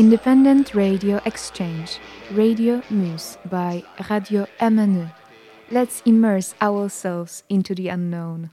Independent 0.00 0.74
Radio 0.74 1.20
Exchange, 1.26 1.98
Radio 2.32 2.80
Muse 2.88 3.36
by 3.50 3.84
Radio 4.08 4.46
MNE. 4.58 5.12
Let's 5.70 6.00
immerse 6.06 6.54
ourselves 6.62 7.42
into 7.50 7.74
the 7.74 7.88
unknown. 7.88 8.48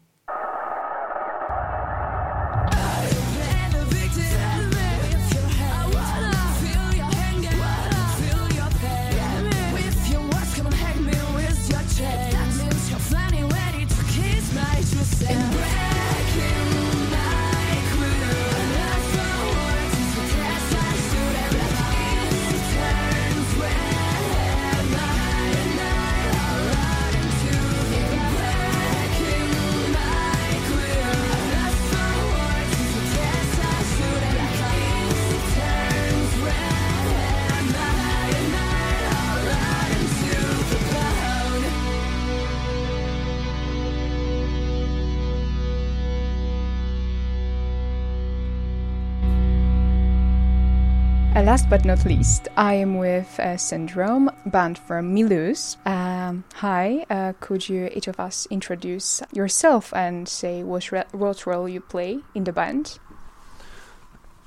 Last 51.57 51.69
but 51.71 51.85
not 51.85 52.05
least, 52.05 52.47
I 52.55 52.75
am 52.75 52.99
with 52.99 53.39
uh, 53.39 53.57
Syndrome, 53.57 54.29
band 54.45 54.77
from 54.77 55.15
Mulhouse. 55.15 55.75
Um, 55.87 56.43
hi, 56.53 57.03
uh, 57.09 57.33
could 57.39 57.67
you 57.67 57.89
each 57.95 58.07
of 58.07 58.19
us 58.19 58.47
introduce 58.51 59.23
yourself 59.33 59.91
and 59.91 60.29
say 60.29 60.61
what, 60.61 60.91
re- 60.91 61.09
what 61.13 61.47
role 61.47 61.67
you 61.67 61.81
play 61.81 62.19
in 62.35 62.43
the 62.43 62.53
band? 62.53 62.99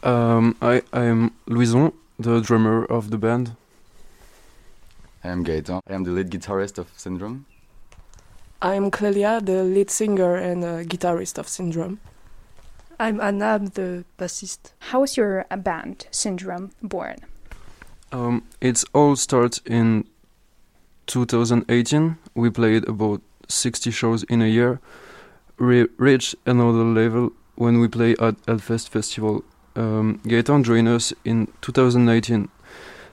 Um, 0.04 0.54
I 0.62 0.82
I 0.92 1.06
am 1.06 1.32
Louison, 1.48 1.92
the 2.16 2.40
drummer 2.40 2.84
of 2.84 3.10
the 3.10 3.18
band. 3.18 3.56
I 5.24 5.30
am 5.30 5.44
Gaetan. 5.44 5.80
I 5.90 5.94
am 5.94 6.04
the 6.04 6.12
lead 6.12 6.30
guitarist 6.30 6.78
of 6.78 6.92
Syndrome. 6.96 7.44
I'm 8.62 8.88
Clelia, 8.92 9.44
the 9.44 9.64
lead 9.64 9.90
singer 9.90 10.36
and 10.36 10.62
uh, 10.62 10.84
guitarist 10.84 11.38
of 11.38 11.48
Syndrome. 11.48 11.98
I'm 13.00 13.18
Anna, 13.18 13.46
I'm 13.46 13.66
the 13.68 14.04
bassist. 14.18 14.72
How 14.78 15.00
was 15.00 15.16
your 15.16 15.46
uh, 15.50 15.56
band, 15.56 16.06
Syndrome, 16.10 16.72
born? 16.82 17.16
Um, 18.12 18.44
it's 18.60 18.84
all 18.92 19.16
started 19.16 19.66
in 19.66 20.04
2018. 21.06 22.18
We 22.34 22.50
played 22.50 22.86
about 22.86 23.22
60 23.48 23.90
shows 23.90 24.22
in 24.24 24.42
a 24.42 24.46
year. 24.46 24.80
We 25.58 25.86
reached 25.96 26.34
another 26.44 26.84
level 26.84 27.32
when 27.54 27.80
we 27.80 27.88
play 27.88 28.12
at 28.20 28.36
Hellfest 28.46 28.90
Festival 28.90 29.44
um, 29.76 30.20
Gaetan 30.24 30.62
joined 30.62 30.88
us 30.88 31.14
in 31.24 31.48
2019. 31.62 32.50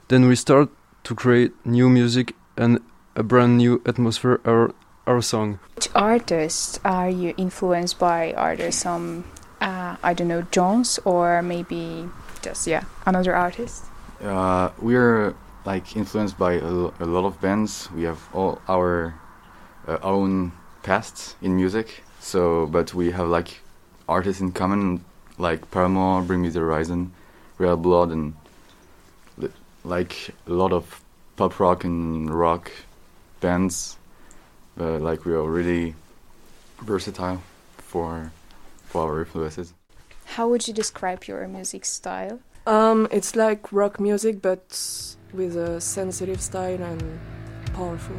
Then 0.09 0.27
we 0.27 0.35
start 0.35 0.67
to 1.05 1.15
create 1.15 1.53
new 1.65 1.88
music 1.88 2.33
and 2.57 2.81
a 3.15 3.23
brand 3.23 3.57
new 3.57 3.81
atmosphere 3.85 4.41
our 4.43 4.73
our 5.07 5.21
song. 5.21 5.59
Which 5.75 5.88
artists 5.95 6.79
are 6.83 7.09
you 7.09 7.33
influenced 7.38 7.97
by? 7.97 8.33
Are 8.33 8.55
there 8.57 8.73
some, 8.73 9.23
uh, 9.61 9.95
I 10.03 10.13
don't 10.13 10.27
know, 10.27 10.43
Jones 10.51 10.99
or 11.05 11.41
maybe 11.41 12.09
just, 12.41 12.67
yeah, 12.67 12.83
another 13.05 13.35
artist? 13.35 13.85
Uh, 14.23 14.69
we're 14.79 15.35
like 15.65 15.95
influenced 15.95 16.37
by 16.37 16.53
a, 16.53 16.65
a 16.65 17.05
lot 17.05 17.25
of 17.25 17.39
bands. 17.41 17.89
We 17.91 18.03
have 18.03 18.19
all 18.33 18.61
our 18.67 19.15
uh, 19.87 19.97
own 20.01 20.51
pasts 20.83 21.35
in 21.41 21.55
music. 21.55 22.03
So, 22.19 22.65
but 22.67 22.93
we 22.93 23.11
have 23.11 23.27
like 23.27 23.61
artists 24.07 24.41
in 24.41 24.51
common, 24.51 25.03
like 25.37 25.69
Paramore, 25.71 26.21
Bring 26.21 26.41
Me 26.41 26.49
the 26.49 26.59
Horizon, 26.59 27.13
Royal 27.57 27.77
Blood, 27.77 28.11
and 28.11 28.33
li- 29.37 29.51
like 29.83 30.29
a 30.47 30.51
lot 30.51 30.73
of 30.73 31.01
pop 31.35 31.59
rock 31.59 31.83
and 31.83 32.29
rock 32.29 32.71
bands. 33.39 33.97
Like 34.77 35.25
we 35.25 35.33
are 35.33 35.43
really 35.43 35.95
versatile 36.81 37.41
for 37.77 38.31
for 38.88 39.01
our 39.03 39.19
influences. 39.19 39.73
How 40.25 40.47
would 40.49 40.67
you 40.67 40.73
describe 40.73 41.25
your 41.25 41.47
music 41.47 41.85
style? 41.85 42.39
Um, 42.65 43.07
it's 43.11 43.35
like 43.35 43.71
rock 43.71 43.99
music, 43.99 44.41
but 44.41 44.77
with 45.33 45.55
a 45.55 45.79
sensitive 45.79 46.41
style 46.41 46.81
and 46.81 47.19
powerful. 47.73 48.17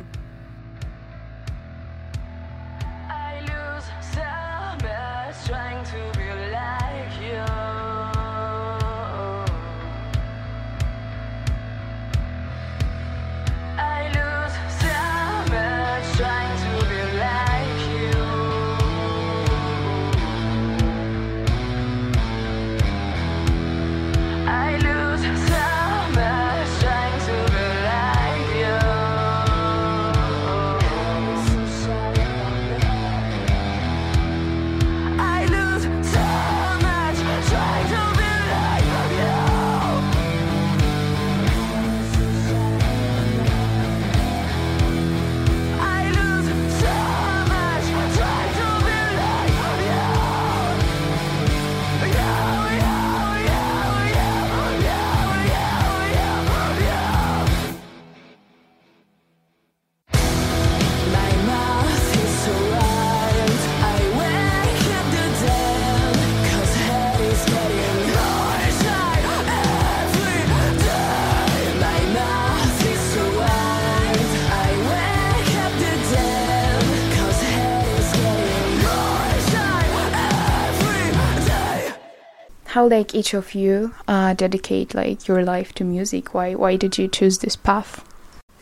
How 82.68 82.86
like 82.86 83.14
each 83.14 83.32
of 83.32 83.54
you 83.54 83.94
uh, 84.06 84.34
dedicate 84.34 84.94
like 84.94 85.26
your 85.26 85.42
life 85.42 85.72
to 85.76 85.84
music? 85.84 86.34
Why 86.34 86.54
why 86.54 86.76
did 86.76 86.98
you 86.98 87.08
choose 87.08 87.38
this 87.38 87.56
path? 87.56 88.04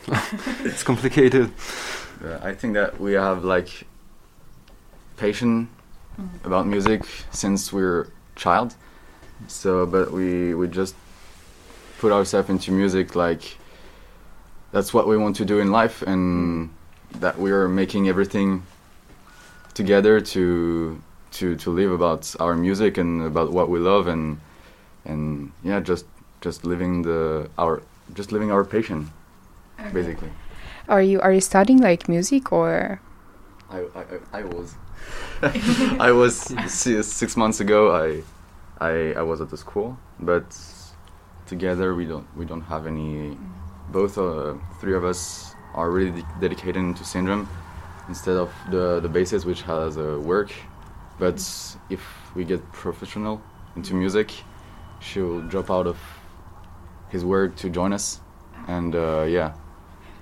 It's 0.64 0.84
complicated. 0.84 1.50
Uh, 2.24 2.38
I 2.40 2.54
think 2.54 2.74
that 2.74 3.00
we 3.00 3.14
have 3.14 3.44
like 3.44 3.68
passion 5.16 5.68
about 6.44 6.66
music 6.68 7.02
since 7.32 7.72
we're 7.72 8.06
child. 8.36 8.76
So, 9.48 9.86
but 9.86 10.12
we 10.12 10.54
we 10.54 10.68
just 10.68 10.94
put 11.98 12.12
ourselves 12.12 12.48
into 12.48 12.70
music 12.70 13.16
like 13.16 13.58
that's 14.70 14.94
what 14.94 15.08
we 15.08 15.16
want 15.16 15.34
to 15.36 15.44
do 15.44 15.58
in 15.58 15.72
life, 15.72 16.02
and 16.06 16.70
that 17.18 17.38
we 17.38 17.50
are 17.50 17.68
making 17.68 18.08
everything 18.08 18.62
together 19.74 20.20
to 20.20 21.02
to 21.38 21.56
to 21.56 21.70
live 21.70 21.92
about 21.92 22.34
our 22.40 22.54
music 22.54 22.98
and 22.98 23.22
about 23.22 23.52
what 23.52 23.68
we 23.68 23.78
love 23.78 24.06
and 24.06 24.40
and 25.04 25.52
yeah, 25.62 25.80
just 25.80 26.06
just 26.40 26.64
living 26.64 27.02
the 27.02 27.48
our 27.58 27.82
just 28.14 28.32
living 28.32 28.50
our 28.50 28.64
passion, 28.64 29.10
basically. 29.92 30.30
Are 30.88 31.02
you 31.02 31.20
are 31.20 31.32
you 31.32 31.40
studying 31.40 31.80
like 31.80 32.08
music 32.08 32.52
or? 32.52 33.00
I, 33.70 33.80
I, 34.00 34.40
I 34.40 34.42
was. 34.44 34.76
I 35.98 36.12
was 36.12 36.36
six 36.68 37.36
months 37.36 37.60
ago. 37.60 37.90
I, 37.90 38.22
I, 38.78 39.12
I 39.14 39.22
was 39.22 39.40
at 39.40 39.50
the 39.50 39.56
school, 39.56 39.98
but 40.20 40.44
together 41.46 41.94
we 41.94 42.04
don't 42.04 42.26
we 42.36 42.44
don't 42.44 42.62
have 42.62 42.86
any. 42.86 43.36
Both 43.90 44.18
uh, 44.18 44.54
three 44.80 44.94
of 44.94 45.04
us 45.04 45.54
are 45.74 45.90
really 45.90 46.22
de- 46.22 46.28
dedicated 46.40 46.96
to 46.96 47.04
syndrome 47.04 47.48
instead 48.08 48.36
of 48.36 48.52
the 48.70 49.00
the 49.00 49.08
bassist 49.08 49.44
which 49.44 49.62
has 49.62 49.98
uh, 49.98 50.18
work. 50.22 50.52
But 51.18 51.38
if 51.90 52.02
we 52.34 52.44
get 52.44 52.60
professional 52.72 53.40
into 53.74 53.94
music, 53.94 54.32
she'll 55.00 55.40
drop 55.42 55.70
out 55.70 55.86
of 55.86 55.98
his 57.08 57.24
work 57.24 57.56
to 57.56 57.70
join 57.70 57.92
us, 57.92 58.20
and 58.68 58.94
uh, 58.94 59.22
yeah, 59.22 59.54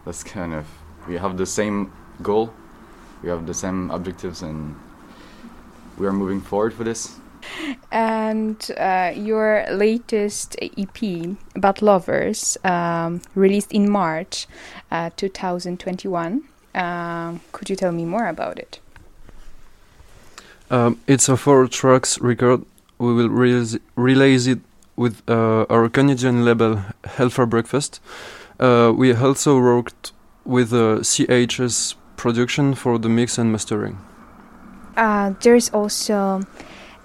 that's 0.04 0.22
kind 0.22 0.54
of 0.54 0.66
we 1.08 1.16
have 1.16 1.36
the 1.36 1.46
same 1.46 1.92
goal 2.22 2.52
we 3.24 3.30
have 3.30 3.46
the 3.46 3.54
same 3.54 3.90
objectives 3.90 4.42
and 4.42 4.76
we 5.96 6.06
are 6.06 6.12
moving 6.12 6.40
forward 6.40 6.74
for 6.74 6.84
this 6.84 7.18
And 7.92 8.70
uh, 8.78 9.12
your 9.14 9.66
latest 9.70 10.56
EP, 10.60 11.36
Bad 11.54 11.82
Lovers, 11.82 12.56
um, 12.64 13.20
released 13.34 13.70
in 13.70 13.90
March 13.90 14.46
uh, 14.90 15.10
2021. 15.16 16.42
Um, 16.74 17.40
could 17.52 17.68
you 17.68 17.76
tell 17.76 17.92
me 17.92 18.06
more 18.06 18.28
about 18.28 18.58
it? 18.58 18.80
Um, 20.74 20.98
it's 21.06 21.28
a 21.28 21.36
four 21.36 21.68
tracks 21.68 22.20
record. 22.20 22.64
We 22.98 23.14
will 23.14 23.28
release, 23.28 23.78
release 23.94 24.48
it 24.48 24.58
with 24.96 25.22
uh, 25.28 25.66
our 25.70 25.88
Canadian 25.88 26.44
label 26.44 26.82
Hell 27.04 27.30
for 27.30 27.46
Breakfast. 27.46 28.00
Uh, 28.58 28.92
we 28.92 29.14
also 29.14 29.60
worked 29.60 30.10
with 30.44 30.72
uh, 30.72 30.98
CHS 30.98 31.94
production 32.16 32.74
for 32.74 32.98
the 32.98 33.08
mix 33.08 33.38
and 33.38 33.52
mastering. 33.52 33.98
Uh, 34.96 35.34
there's 35.42 35.70
also 35.70 36.42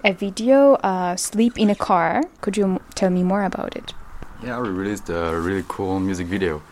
a 0.04 0.14
video, 0.14 0.74
uh, 0.82 1.14
Sleep 1.14 1.56
in 1.56 1.70
a 1.70 1.76
Car. 1.76 2.24
Could 2.40 2.56
you 2.56 2.64
m- 2.64 2.80
tell 2.96 3.10
me 3.10 3.22
more 3.22 3.44
about 3.44 3.76
it? 3.76 3.94
yeah 4.42 4.58
we 4.58 4.68
released 4.70 5.08
a 5.10 5.38
really 5.38 5.64
cool 5.68 6.00
music 6.00 6.26
video 6.26 6.62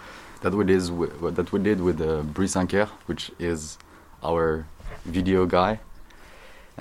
that 0.41 0.55
we 0.55 0.65
did 0.65 0.91
with, 0.91 1.37
that 1.37 1.53
we 1.53 1.61
did 1.61 1.81
with 1.81 2.01
uh, 2.01 2.23
Brice 2.23 2.57
Anker 2.57 2.87
which 3.07 3.31
is 3.39 3.79
our 4.23 4.67
video 5.05 5.47
guy 5.47 5.79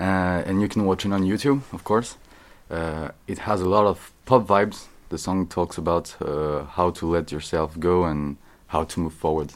and 0.03 0.61
you 0.61 0.67
can 0.67 0.85
watch 0.85 1.05
it 1.05 1.13
on 1.13 1.23
YouTube 1.23 1.61
of 1.73 1.83
course. 1.83 2.17
Uh, 2.69 3.09
it 3.27 3.39
has 3.39 3.61
a 3.61 3.69
lot 3.69 3.85
of 3.85 4.11
pop 4.25 4.45
vibes. 4.45 4.87
The 5.09 5.17
song 5.17 5.47
talks 5.47 5.77
about 5.77 6.15
uh, 6.21 6.65
how 6.65 6.91
to 6.91 7.07
let 7.07 7.31
yourself 7.31 7.79
go 7.79 8.03
and 8.03 8.37
how 8.67 8.83
to 8.83 8.99
move 8.99 9.13
forward 9.13 9.53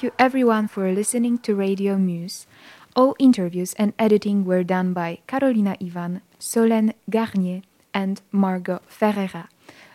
Thank 0.00 0.14
you 0.14 0.24
everyone 0.24 0.66
for 0.66 0.90
listening 0.92 1.36
to 1.40 1.54
Radio 1.54 1.98
Muse. 1.98 2.46
All 2.96 3.14
interviews 3.18 3.74
and 3.74 3.92
editing 3.98 4.46
were 4.46 4.64
done 4.64 4.94
by 4.94 5.18
Carolina 5.26 5.76
Ivan, 5.78 6.22
Solène 6.38 6.94
Garnier, 7.10 7.60
and 7.92 8.22
Margot 8.32 8.80
Ferreira 8.86 9.50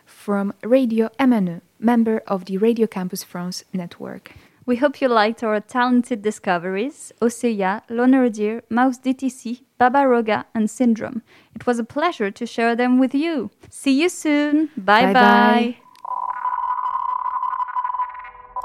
from 0.06 0.54
Radio 0.62 1.10
MNE, 1.20 1.62
member 1.80 2.22
of 2.28 2.46
the 2.46 2.60
Radio 2.60 2.86
Campus 2.86 3.24
France 3.24 3.64
network. 3.74 4.34
We 4.68 4.76
hope 4.76 5.02
you 5.02 5.08
liked 5.08 5.42
our 5.42 5.60
talented 5.60 6.22
discoveries 6.22 7.12
Oseya, 7.20 7.82
Loner 7.90 8.30
Deer, 8.30 8.62
Mouse 8.70 9.00
DTC, 9.00 9.62
Baba 9.80 10.04
Roga, 10.06 10.46
and 10.54 10.70
Syndrome. 10.70 11.24
It 11.56 11.66
was 11.66 11.80
a 11.80 11.84
pleasure 11.84 12.30
to 12.30 12.46
share 12.46 12.76
them 12.76 13.00
with 13.00 13.16
you. 13.16 13.50
See 13.72 14.00
you 14.00 14.10
soon. 14.10 14.70
Bye 14.78 15.12
bye. 15.12 15.14
Bye-bye. 15.14 15.78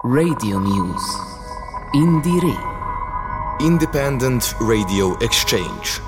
Radio 0.03 0.59
Muse. 0.59 1.18
Indire. 1.92 2.57
Independent 3.61 4.55
Radio 4.59 5.14
Exchange. 5.18 6.01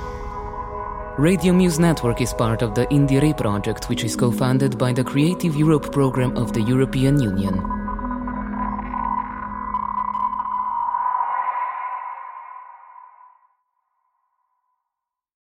Radio 1.19 1.53
Muse 1.53 1.79
Network 1.79 2.23
is 2.23 2.33
part 2.33 2.63
of 2.63 2.75
the 2.75 2.87
Indire 2.87 3.37
project, 3.37 3.91
which 3.91 4.03
is 4.03 4.17
co 4.17 4.31
funded 4.31 4.79
by 4.79 4.95
the 4.95 5.05
Creative 5.05 5.55
Europe 5.55 5.93
program 5.93 6.35
of 6.39 6.55
the 6.55 6.63
European 6.63 7.21
Union. 7.21 7.61